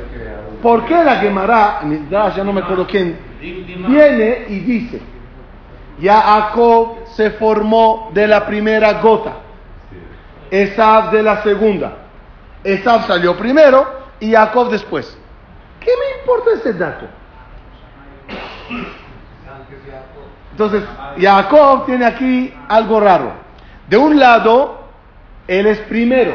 por 0.63 0.85
qué 0.87 1.05
la 1.05 1.17
Gemara, 1.17 1.81
ya 2.11 2.43
no 2.43 2.53
me 2.53 2.61
acuerdo 2.61 2.87
quién, 2.87 3.19
viene 3.41 4.47
y 4.49 4.61
dice, 4.61 5.01
Jacob 6.01 7.07
se 7.15 7.31
formó 7.33 8.11
de 8.15 8.27
la 8.27 8.47
primera 8.47 9.01
gota. 9.01 9.33
Esav 10.51 11.11
de 11.11 11.23
la 11.23 11.43
segunda. 11.43 11.93
Esav 12.65 13.07
salió 13.07 13.37
primero 13.37 13.87
y 14.21 14.33
Jacob 14.33 14.71
después. 14.71 15.17
¿Qué 15.81 15.91
me 15.91 16.21
importa 16.21 16.51
ese 16.55 16.73
dato? 16.73 17.07
Entonces, 20.59 20.83
Jacob 21.21 21.87
tiene 21.87 22.05
aquí 22.05 22.53
algo 22.69 22.99
raro. 22.99 23.31
De 23.89 23.97
un 23.97 24.19
lado, 24.19 24.89
él 25.47 25.69
es 25.69 25.79
primero. 25.83 26.35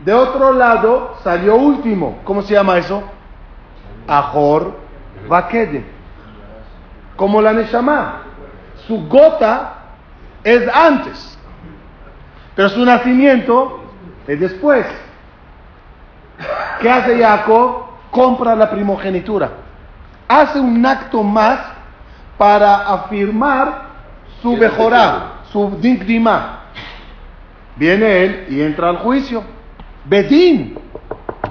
De 0.00 0.12
otro 0.12 0.52
lado, 0.52 1.14
salió 1.22 1.54
último. 1.54 2.18
¿Cómo 2.24 2.42
se 2.42 2.54
llama 2.54 2.76
eso? 2.76 3.04
Ahor 4.08 4.76
Vakede. 5.28 5.84
Como 7.14 7.40
la 7.40 7.52
Neshama. 7.52 8.22
Su 8.88 9.06
gota 9.06 9.74
es 10.42 10.68
antes. 10.74 11.38
Pero 12.56 12.68
su 12.70 12.84
nacimiento 12.84 13.78
es 14.26 14.40
después. 14.40 14.84
¿Qué 16.80 16.90
hace 16.90 17.22
Jacob? 17.22 17.84
Compra 18.10 18.56
la 18.56 18.68
primogenitura. 18.68 19.50
Hace 20.26 20.58
un 20.58 20.84
acto 20.84 21.22
más 21.22 21.75
para 22.38 22.92
afirmar 22.92 23.82
su 24.42 24.56
mejorá, 24.56 25.42
su 25.52 25.78
digdima. 25.80 26.60
Viene 27.76 28.24
él 28.24 28.46
y 28.50 28.62
entra 28.62 28.90
al 28.90 28.98
juicio. 28.98 29.42
Bedín, 30.04 30.78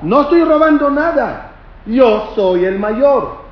no 0.01 0.21
estoy 0.21 0.43
robando 0.43 0.89
nada. 0.89 1.51
Yo 1.86 2.31
soy 2.36 2.65
el 2.65 2.79
mayor. 2.79 3.45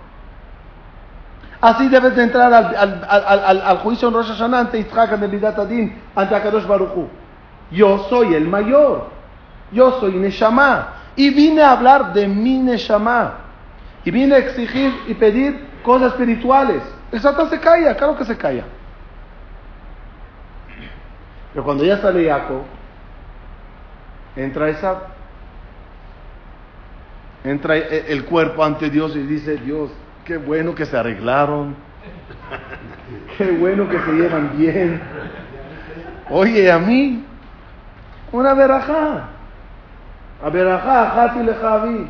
Así 1.61 1.87
debes 1.87 2.15
de 2.15 2.23
entrar 2.23 2.53
al, 2.53 2.75
al, 2.75 3.07
al, 3.07 3.39
al, 3.45 3.61
al 3.61 3.77
juicio 3.79 4.09
en 4.09 4.13
Rosh 4.15 4.27
Hashanah 4.27 4.59
ante 4.59 4.79
Yitzhak, 4.79 5.13
ante 5.13 5.27
Midat 5.27 5.57
Adin, 5.57 5.97
ante 6.15 6.35
Akadosh 6.35 6.65
Baruch 6.65 6.89
Hu. 6.95 7.07
Yo 7.71 8.05
soy 8.09 8.33
el 8.33 8.47
mayor. 8.47 9.07
Yo 9.71 9.99
soy 9.99 10.13
Neshama. 10.13 10.87
Y 11.15 11.29
vine 11.29 11.61
a 11.61 11.71
hablar 11.71 12.13
de 12.13 12.27
mi 12.27 12.57
Neshama. 12.57 13.35
Y 14.03 14.11
vine 14.11 14.35
a 14.35 14.37
exigir 14.39 14.93
y 15.07 15.13
pedir 15.13 15.67
cosas 15.83 16.11
espirituales. 16.13 16.81
El 17.13 17.21
Satán 17.21 17.47
se 17.47 17.59
calla, 17.59 17.95
claro 17.95 18.17
que 18.17 18.25
se 18.25 18.35
calla. 18.35 18.63
Pero 21.53 21.63
cuando 21.63 21.85
ya 21.85 21.99
sale 21.99 22.27
Jacob, 22.27 22.63
entra 24.35 24.67
esa, 24.69 24.99
entra 27.43 27.77
el 27.77 28.25
cuerpo 28.25 28.63
ante 28.63 28.89
Dios 28.89 29.15
y 29.15 29.21
dice, 29.21 29.57
Dios, 29.57 29.91
qué 30.25 30.37
bueno 30.37 30.73
que 30.73 30.87
se 30.87 30.97
arreglaron, 30.97 31.75
qué 33.37 33.51
bueno 33.51 33.87
que 33.87 33.99
se 33.99 34.11
llevan 34.11 34.57
bien. 34.57 34.99
Oye, 36.31 36.71
a 36.71 36.79
mí, 36.79 37.23
una 38.31 38.55
verajá, 38.55 39.29
a 40.43 40.49
verajá, 40.49 41.11
jati 41.11 41.43
le 41.43 41.53
javi, 41.53 42.07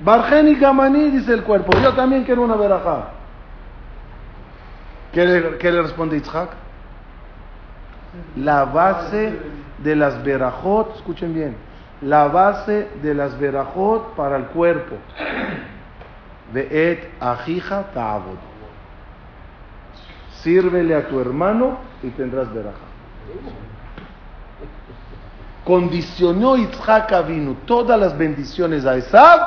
bargeni 0.00 0.56
gamani, 0.56 1.08
dice 1.08 1.32
el 1.32 1.42
cuerpo, 1.42 1.72
yo 1.82 1.94
también 1.94 2.24
quiero 2.24 2.42
una 2.42 2.56
verajá. 2.56 3.21
¿Qué 5.12 5.26
le, 5.26 5.82
responde 5.82 6.16
Yitzhak? 6.16 6.50
La 8.36 8.64
base 8.64 9.38
de 9.78 9.96
las 9.96 10.22
verajot, 10.22 10.96
escuchen 10.96 11.34
bien, 11.34 11.56
la 12.00 12.28
base 12.28 12.88
de 13.02 13.14
las 13.14 13.38
verajot 13.38 14.14
para 14.14 14.36
el 14.36 14.46
cuerpo. 14.46 14.96
Ve'et 16.52 17.10
ajija 17.20 17.84
ta'abod. 17.94 18.38
Sírvele 20.42 20.94
a 20.94 21.08
tu 21.08 21.20
hermano 21.20 21.78
y 22.02 22.08
tendrás 22.10 22.52
verajá. 22.52 22.86
Condicionó 25.64 26.56
Yitzhak 26.56 27.26
vino 27.26 27.56
todas 27.66 28.00
las 28.00 28.16
bendiciones 28.16 28.86
a 28.86 28.96
Esab 28.96 29.40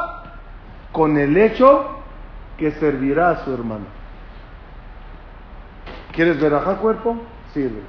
con 0.91 1.17
el 1.17 1.35
hecho 1.35 1.99
que 2.57 2.71
servirá 2.71 3.31
a 3.31 3.43
su 3.43 3.53
hermano. 3.53 4.04
¿Quieres 6.15 6.39
verajá 6.39 6.75
cuerpo? 6.77 7.17
Sirve. 7.53 7.81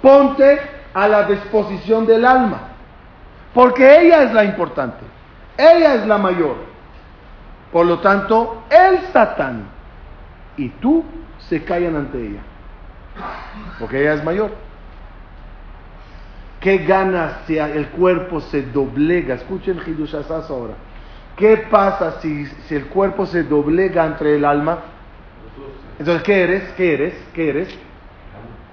Ponte 0.00 0.58
a 0.94 1.06
la 1.06 1.24
disposición 1.24 2.06
del 2.06 2.24
alma. 2.24 2.68
Porque 3.52 4.00
ella 4.00 4.22
es 4.22 4.32
la 4.32 4.44
importante. 4.44 5.04
Ella 5.56 5.94
es 5.96 6.06
la 6.06 6.18
mayor. 6.18 6.56
Por 7.72 7.86
lo 7.86 7.98
tanto, 8.00 8.64
el 8.70 9.00
Satán 9.12 9.64
y 10.56 10.68
tú 10.68 11.04
se 11.48 11.62
callan 11.62 11.96
ante 11.96 12.18
ella. 12.18 12.40
Porque 13.78 14.00
ella 14.00 14.14
es 14.14 14.24
mayor. 14.24 14.52
¿Qué 16.60 16.78
gana 16.78 17.40
si 17.46 17.58
el 17.58 17.88
cuerpo 17.88 18.40
se 18.40 18.62
doblega? 18.62 19.34
Escuchen 19.34 19.80
Hidush 19.86 20.14
Asas 20.14 20.50
ahora. 20.50 20.74
¿Qué 21.36 21.56
pasa 21.70 22.20
si, 22.20 22.46
si 22.46 22.74
el 22.74 22.86
cuerpo 22.86 23.26
se 23.26 23.44
doblega 23.44 24.04
entre 24.04 24.36
el 24.36 24.44
alma? 24.44 24.78
Entonces, 26.00 26.22
¿qué 26.22 26.42
eres? 26.42 26.62
¿Qué 26.78 26.94
eres? 26.94 27.14
¿Qué 27.34 27.48
eres? 27.50 27.68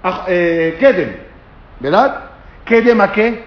Ah, 0.01 0.23
eh, 0.29 0.77
Kedem, 0.79 1.17
¿verdad? 1.81 2.21
¿Kedem 2.63 3.01
a 3.01 3.11
qué? 3.11 3.43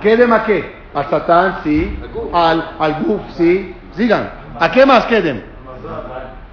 ¿Kedem 0.00 0.32
a 0.32 0.44
qué? 0.44 0.74
Al 0.94 1.10
Satán, 1.10 1.58
sí. 1.62 1.98
Al, 2.32 2.70
al 2.78 3.02
Guf, 3.02 3.20
sí. 3.36 3.76
Sigan. 3.94 4.30
¿A 4.58 4.70
qué 4.70 4.86
más 4.86 5.04
Kedem? 5.04 5.42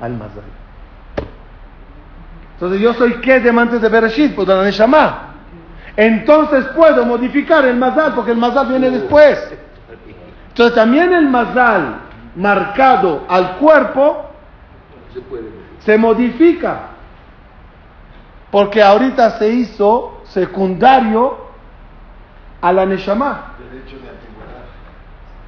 Al 0.01 0.11
Mazal. 0.15 0.43
Entonces 2.55 2.81
yo 2.81 2.93
soy 2.93 3.13
Kedem 3.21 3.57
antes 3.57 3.81
de 3.81 3.87
Bereshit, 3.87 4.35
pues 4.35 4.49
la 4.49 4.63
Neshama. 4.63 5.33
Entonces 5.95 6.65
puedo 6.75 7.05
modificar 7.05 7.63
el 7.63 7.77
Mazal, 7.77 8.15
porque 8.15 8.31
el 8.31 8.37
Mazal 8.37 8.67
viene 8.67 8.89
después. 8.89 9.53
Entonces 10.49 10.75
también 10.75 11.13
el 11.13 11.29
Mazal 11.29 12.01
marcado 12.35 13.23
al 13.29 13.55
cuerpo 13.55 14.28
Se 15.13 15.21
puede. 15.21 15.49
se 15.79 15.97
modifica. 15.97 16.89
Porque 18.51 18.81
ahorita 18.81 19.37
se 19.37 19.49
hizo 19.49 20.21
secundario 20.25 21.37
a 22.61 22.73
la 22.73 22.85
Neshama. 22.85 23.53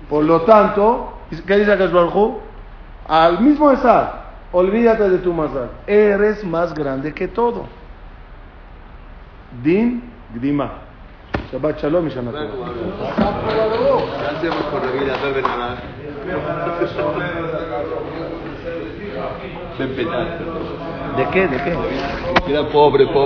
Por 0.09 0.23
lo 0.23 0.41
tanto, 0.41 1.13
¿qué 1.47 1.57
dice 1.57 1.71
Akash 1.71 1.91
Baruj 1.91 2.15
Hu? 2.15 2.39
Al 3.07 3.41
mismo 3.41 3.71
Esad, 3.71 4.09
olvídate 4.51 5.09
de 5.09 5.17
tu 5.19 5.33
Mazal. 5.33 5.69
Eres 5.87 6.43
más 6.43 6.73
grande 6.73 7.13
que 7.13 7.27
todo. 7.27 7.65
Din 9.63 10.03
Gdima. 10.35 10.71
Shabbat 11.51 11.81
Shalom 11.81 12.07
y 12.07 12.09
Shana 12.11 12.31
Tova. 12.31 12.71
¿Qué 14.19 14.35
hacemos 14.37 14.63
con 14.65 14.85
la 14.85 14.91
vida? 14.91 15.15
¿De 19.87 21.27
qué? 21.33 21.47
¿De 21.47 21.57
qué? 21.57 21.75
Queda 22.45 22.63
pobre, 22.67 23.07
pobre. 23.07 23.19